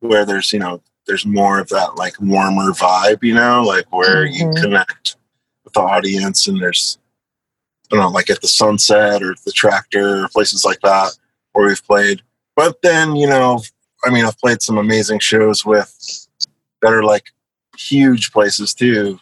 where 0.00 0.26
there's, 0.26 0.52
you 0.52 0.58
know, 0.58 0.82
there's 1.06 1.26
more 1.26 1.58
of 1.58 1.68
that 1.70 1.96
like 1.96 2.20
warmer 2.20 2.70
vibe, 2.72 3.22
you 3.22 3.34
know, 3.34 3.62
like 3.62 3.90
where 3.92 4.24
you 4.24 4.46
Mhm. 4.46 4.60
connect 4.60 5.16
with 5.64 5.72
the 5.74 5.80
audience 5.80 6.46
and 6.46 6.60
there's, 6.60 6.98
I 7.90 7.96
don't 7.96 8.04
know, 8.04 8.10
like 8.10 8.30
at 8.30 8.40
the 8.40 8.48
Sunset 8.48 9.22
or 9.22 9.34
the 9.44 9.52
Tractor 9.52 10.24
or 10.24 10.28
places 10.28 10.64
like 10.64 10.80
that 10.82 11.16
where 11.52 11.66
we've 11.66 11.84
played. 11.84 12.22
But 12.56 12.80
then, 12.82 13.16
you 13.16 13.26
know, 13.26 13.62
I 14.04 14.10
mean, 14.10 14.24
I've 14.24 14.38
played 14.38 14.62
some 14.62 14.78
amazing 14.78 15.18
shows 15.20 15.64
with 15.64 16.26
that 16.80 16.92
are 16.92 17.04
like 17.04 17.26
huge 17.76 18.32
places 18.32 18.74
too, 18.74 19.18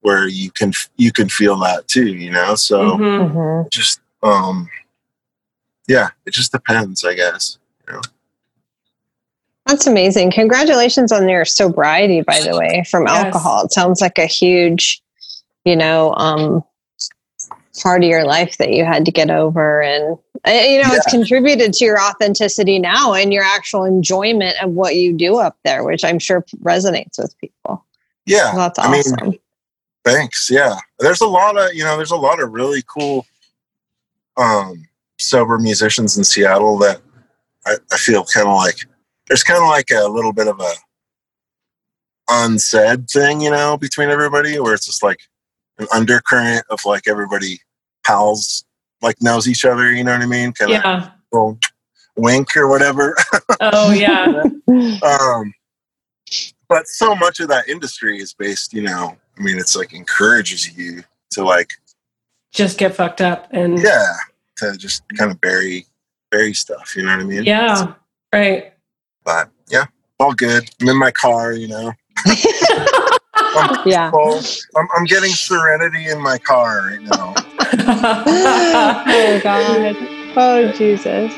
where 0.00 0.28
you 0.28 0.50
can 0.50 0.72
you 0.96 1.12
can 1.12 1.28
feel 1.28 1.56
that 1.58 1.88
too, 1.88 2.06
you 2.14 2.30
know. 2.30 2.54
So 2.54 2.96
Mhm. 2.96 3.32
Mhm. 3.34 3.70
just 3.70 4.00
um 4.22 4.68
yeah 5.86 6.10
it 6.26 6.32
just 6.32 6.50
depends 6.52 7.04
i 7.04 7.14
guess 7.14 7.56
That's 9.68 9.86
amazing. 9.86 10.32
Congratulations 10.32 11.12
on 11.12 11.28
your 11.28 11.44
sobriety, 11.44 12.22
by 12.22 12.40
the 12.40 12.56
way, 12.58 12.84
from 12.90 13.06
Yes. 13.06 13.26
alcohol. 13.26 13.64
It 13.66 13.72
sounds 13.72 14.00
like 14.00 14.18
a 14.18 14.24
huge, 14.26 15.00
you 15.66 15.76
know, 15.76 16.14
um, 16.14 16.64
part 17.82 18.02
of 18.02 18.08
your 18.08 18.24
life 18.24 18.56
that 18.56 18.72
you 18.72 18.84
had 18.84 19.04
to 19.04 19.12
get 19.12 19.30
over. 19.30 19.82
And, 19.82 20.18
uh, 20.46 20.50
you 20.50 20.82
know, 20.82 20.88
it's 20.94 21.06
contributed 21.10 21.74
to 21.74 21.84
your 21.84 22.00
authenticity 22.00 22.78
now 22.78 23.12
and 23.12 23.30
your 23.32 23.44
actual 23.44 23.84
enjoyment 23.84 24.56
of 24.62 24.70
what 24.70 24.96
you 24.96 25.12
do 25.12 25.36
up 25.36 25.58
there, 25.64 25.84
which 25.84 26.02
I'm 26.02 26.18
sure 26.18 26.44
resonates 26.62 27.18
with 27.18 27.38
people. 27.38 27.84
yeah 28.26 28.52
That's 28.56 28.78
i 28.78 28.90
mean 28.90 29.00
awesome. 29.00 29.34
thanks 30.04 30.50
yeah 30.50 30.76
there's 30.98 31.20
a 31.22 31.26
lot 31.26 31.56
of 31.56 31.72
you 31.74 31.82
know 31.84 31.96
there's 31.96 32.10
a 32.10 32.16
lot 32.16 32.42
of 32.42 32.52
really 32.52 32.82
cool 32.86 33.24
um 34.36 34.86
sober 35.18 35.58
musicians 35.58 36.18
in 36.18 36.24
seattle 36.24 36.76
that 36.78 37.00
i, 37.64 37.76
I 37.90 37.96
feel 37.96 38.24
kind 38.24 38.46
of 38.48 38.54
like 38.56 38.80
there's 39.28 39.42
kind 39.42 39.62
of 39.62 39.68
like 39.68 39.90
a 39.90 40.08
little 40.08 40.32
bit 40.32 40.46
of 40.48 40.60
a 40.60 40.72
unsaid 42.30 43.08
thing 43.08 43.40
you 43.40 43.50
know 43.50 43.76
between 43.78 44.10
everybody 44.10 44.60
where 44.60 44.74
it's 44.74 44.84
just 44.86 45.02
like 45.02 45.20
an 45.78 45.86
undercurrent 45.94 46.64
of 46.68 46.84
like 46.84 47.08
everybody 47.08 47.58
pals 48.04 48.64
like 49.00 49.16
knows 49.22 49.48
each 49.48 49.64
other 49.64 49.90
you 49.92 50.04
know 50.04 50.12
what 50.12 50.20
i 50.22 50.26
mean 50.26 50.52
kind 50.52 50.70
of 50.72 50.82
Yeah. 50.82 51.10
little 51.32 51.58
wink 52.16 52.54
or 52.56 52.68
whatever 52.68 53.16
Oh 53.60 53.92
yeah. 53.92 54.42
um, 55.02 55.54
but 56.68 56.86
so 56.86 57.14
much 57.14 57.40
of 57.40 57.48
that 57.48 57.68
industry 57.68 58.18
is 58.18 58.34
based, 58.34 58.74
you 58.74 58.82
know, 58.82 59.16
I 59.38 59.42
mean, 59.42 59.58
it's 59.58 59.74
like 59.74 59.94
encourages 59.94 60.76
you 60.76 61.02
to 61.30 61.42
like, 61.44 61.70
just 62.52 62.76
get 62.76 62.94
fucked 62.94 63.20
up 63.22 63.48
and 63.52 63.80
yeah, 63.80 64.14
to 64.58 64.76
just 64.76 65.02
kind 65.16 65.30
of 65.30 65.40
bury, 65.40 65.86
bury 66.30 66.52
stuff. 66.54 66.94
You 66.94 67.04
know 67.04 67.12
what 67.12 67.20
I 67.20 67.24
mean? 67.24 67.44
yeah. 67.44 67.94
Right. 68.32 68.74
But 69.28 69.50
yeah, 69.68 69.84
all 70.18 70.32
good. 70.32 70.70
I'm 70.80 70.88
in 70.88 70.96
my 70.96 71.10
car, 71.10 71.52
you 71.52 71.68
know. 71.68 71.92
yeah. 73.84 74.10
I'm, 74.10 74.88
I'm 74.96 75.04
getting 75.04 75.32
serenity 75.32 76.08
in 76.08 76.18
my 76.22 76.38
car 76.38 76.88
right 76.88 77.02
now. 77.02 77.34
oh, 79.06 79.40
God. 79.44 79.96
Oh, 80.34 80.72
Jesus. 80.72 81.34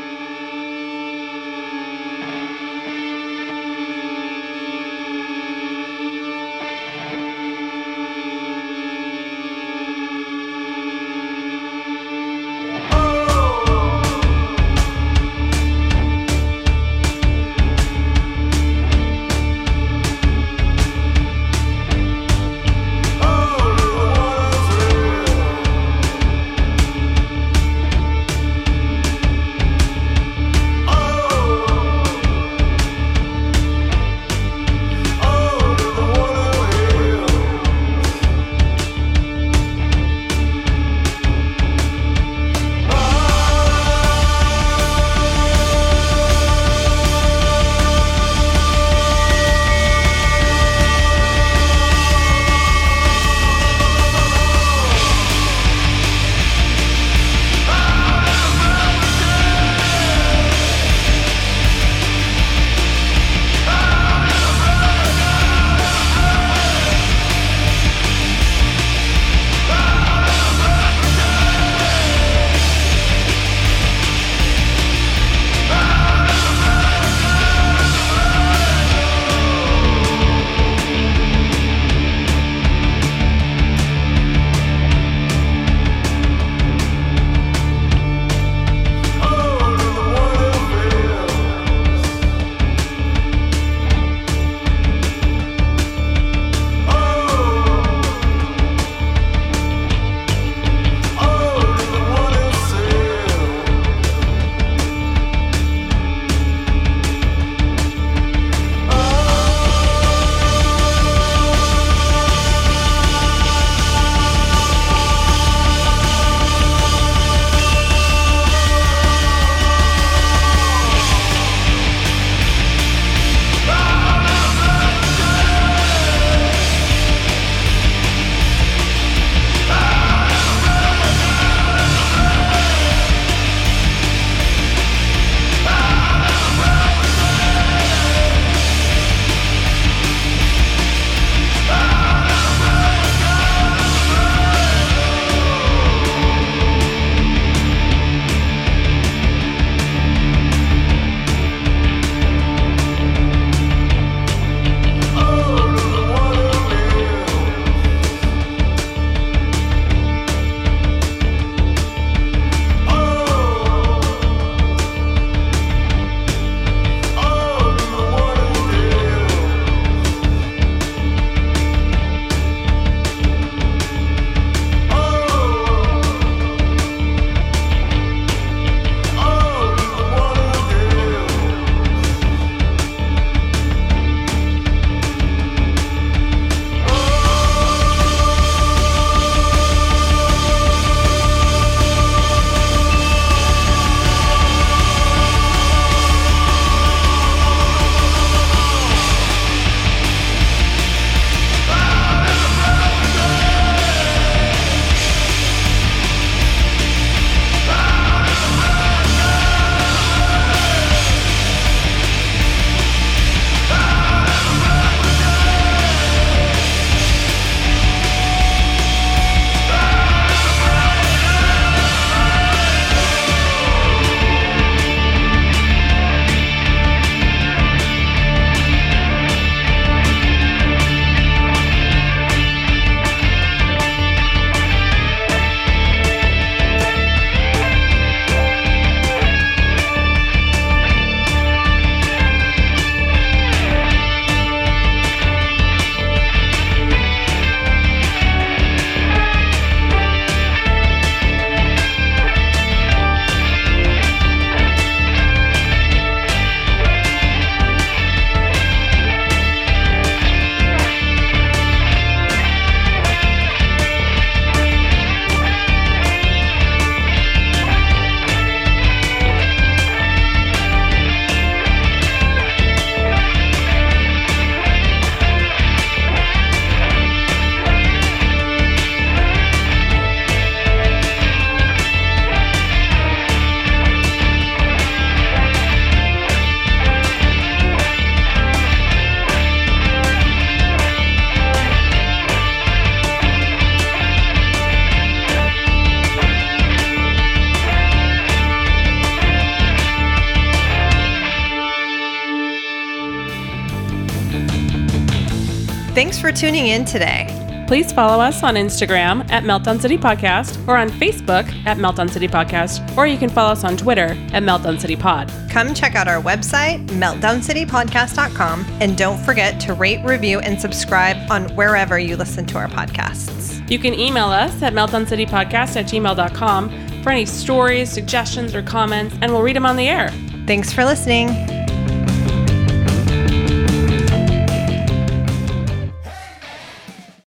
Thanks 306.21 306.39
for 306.39 306.47
tuning 306.47 306.67
in 306.67 306.85
today. 306.85 307.65
Please 307.67 307.93
follow 307.93 308.23
us 308.23 308.43
on 308.43 308.55
Instagram 308.55 309.27
at 309.31 309.43
Meltdown 309.43 309.81
City 309.81 309.97
Podcast 309.97 310.69
or 310.69 310.77
on 310.77 310.91
Facebook 310.91 311.51
at 311.65 311.79
Meltdown 311.79 312.11
City 312.11 312.29
Podcast, 312.29 312.95
or 312.95 313.07
you 313.07 313.17
can 313.17 313.31
follow 313.31 313.53
us 313.53 313.65
on 313.65 313.75
Twitter 313.75 314.09
at 314.35 314.43
Meltdown 314.43 314.79
City 314.79 314.97
Pod. 314.97 315.33
Come 315.49 315.73
check 315.73 315.95
out 315.95 316.09
our 316.09 316.21
website, 316.21 316.87
meltdowncitypodcast.com, 316.89 318.67
and 318.81 318.99
don't 318.99 319.19
forget 319.25 319.59
to 319.61 319.73
rate, 319.73 320.05
review, 320.05 320.41
and 320.41 320.61
subscribe 320.61 321.17
on 321.31 321.45
wherever 321.57 321.99
you 321.99 322.19
listen 322.19 322.45
to 322.45 322.59
our 322.59 322.69
podcasts. 322.69 323.71
You 323.71 323.79
can 323.79 323.95
email 323.95 324.27
us 324.27 324.63
at 324.63 324.75
meltdowncitypodcast 324.75 325.77
at 325.77 325.87
gmail.com 325.87 327.03
for 327.03 327.11
any 327.11 327.25
stories, 327.25 327.91
suggestions, 327.91 328.55
or 328.55 328.63
comments, 328.63 329.17
and 329.23 329.33
we'll 329.33 329.43
read 329.43 329.57
them 329.57 329.65
on 329.65 329.77
the 329.77 329.89
air. 329.89 330.11
Thanks 330.47 330.71
for 330.71 330.85
listening. 330.85 331.60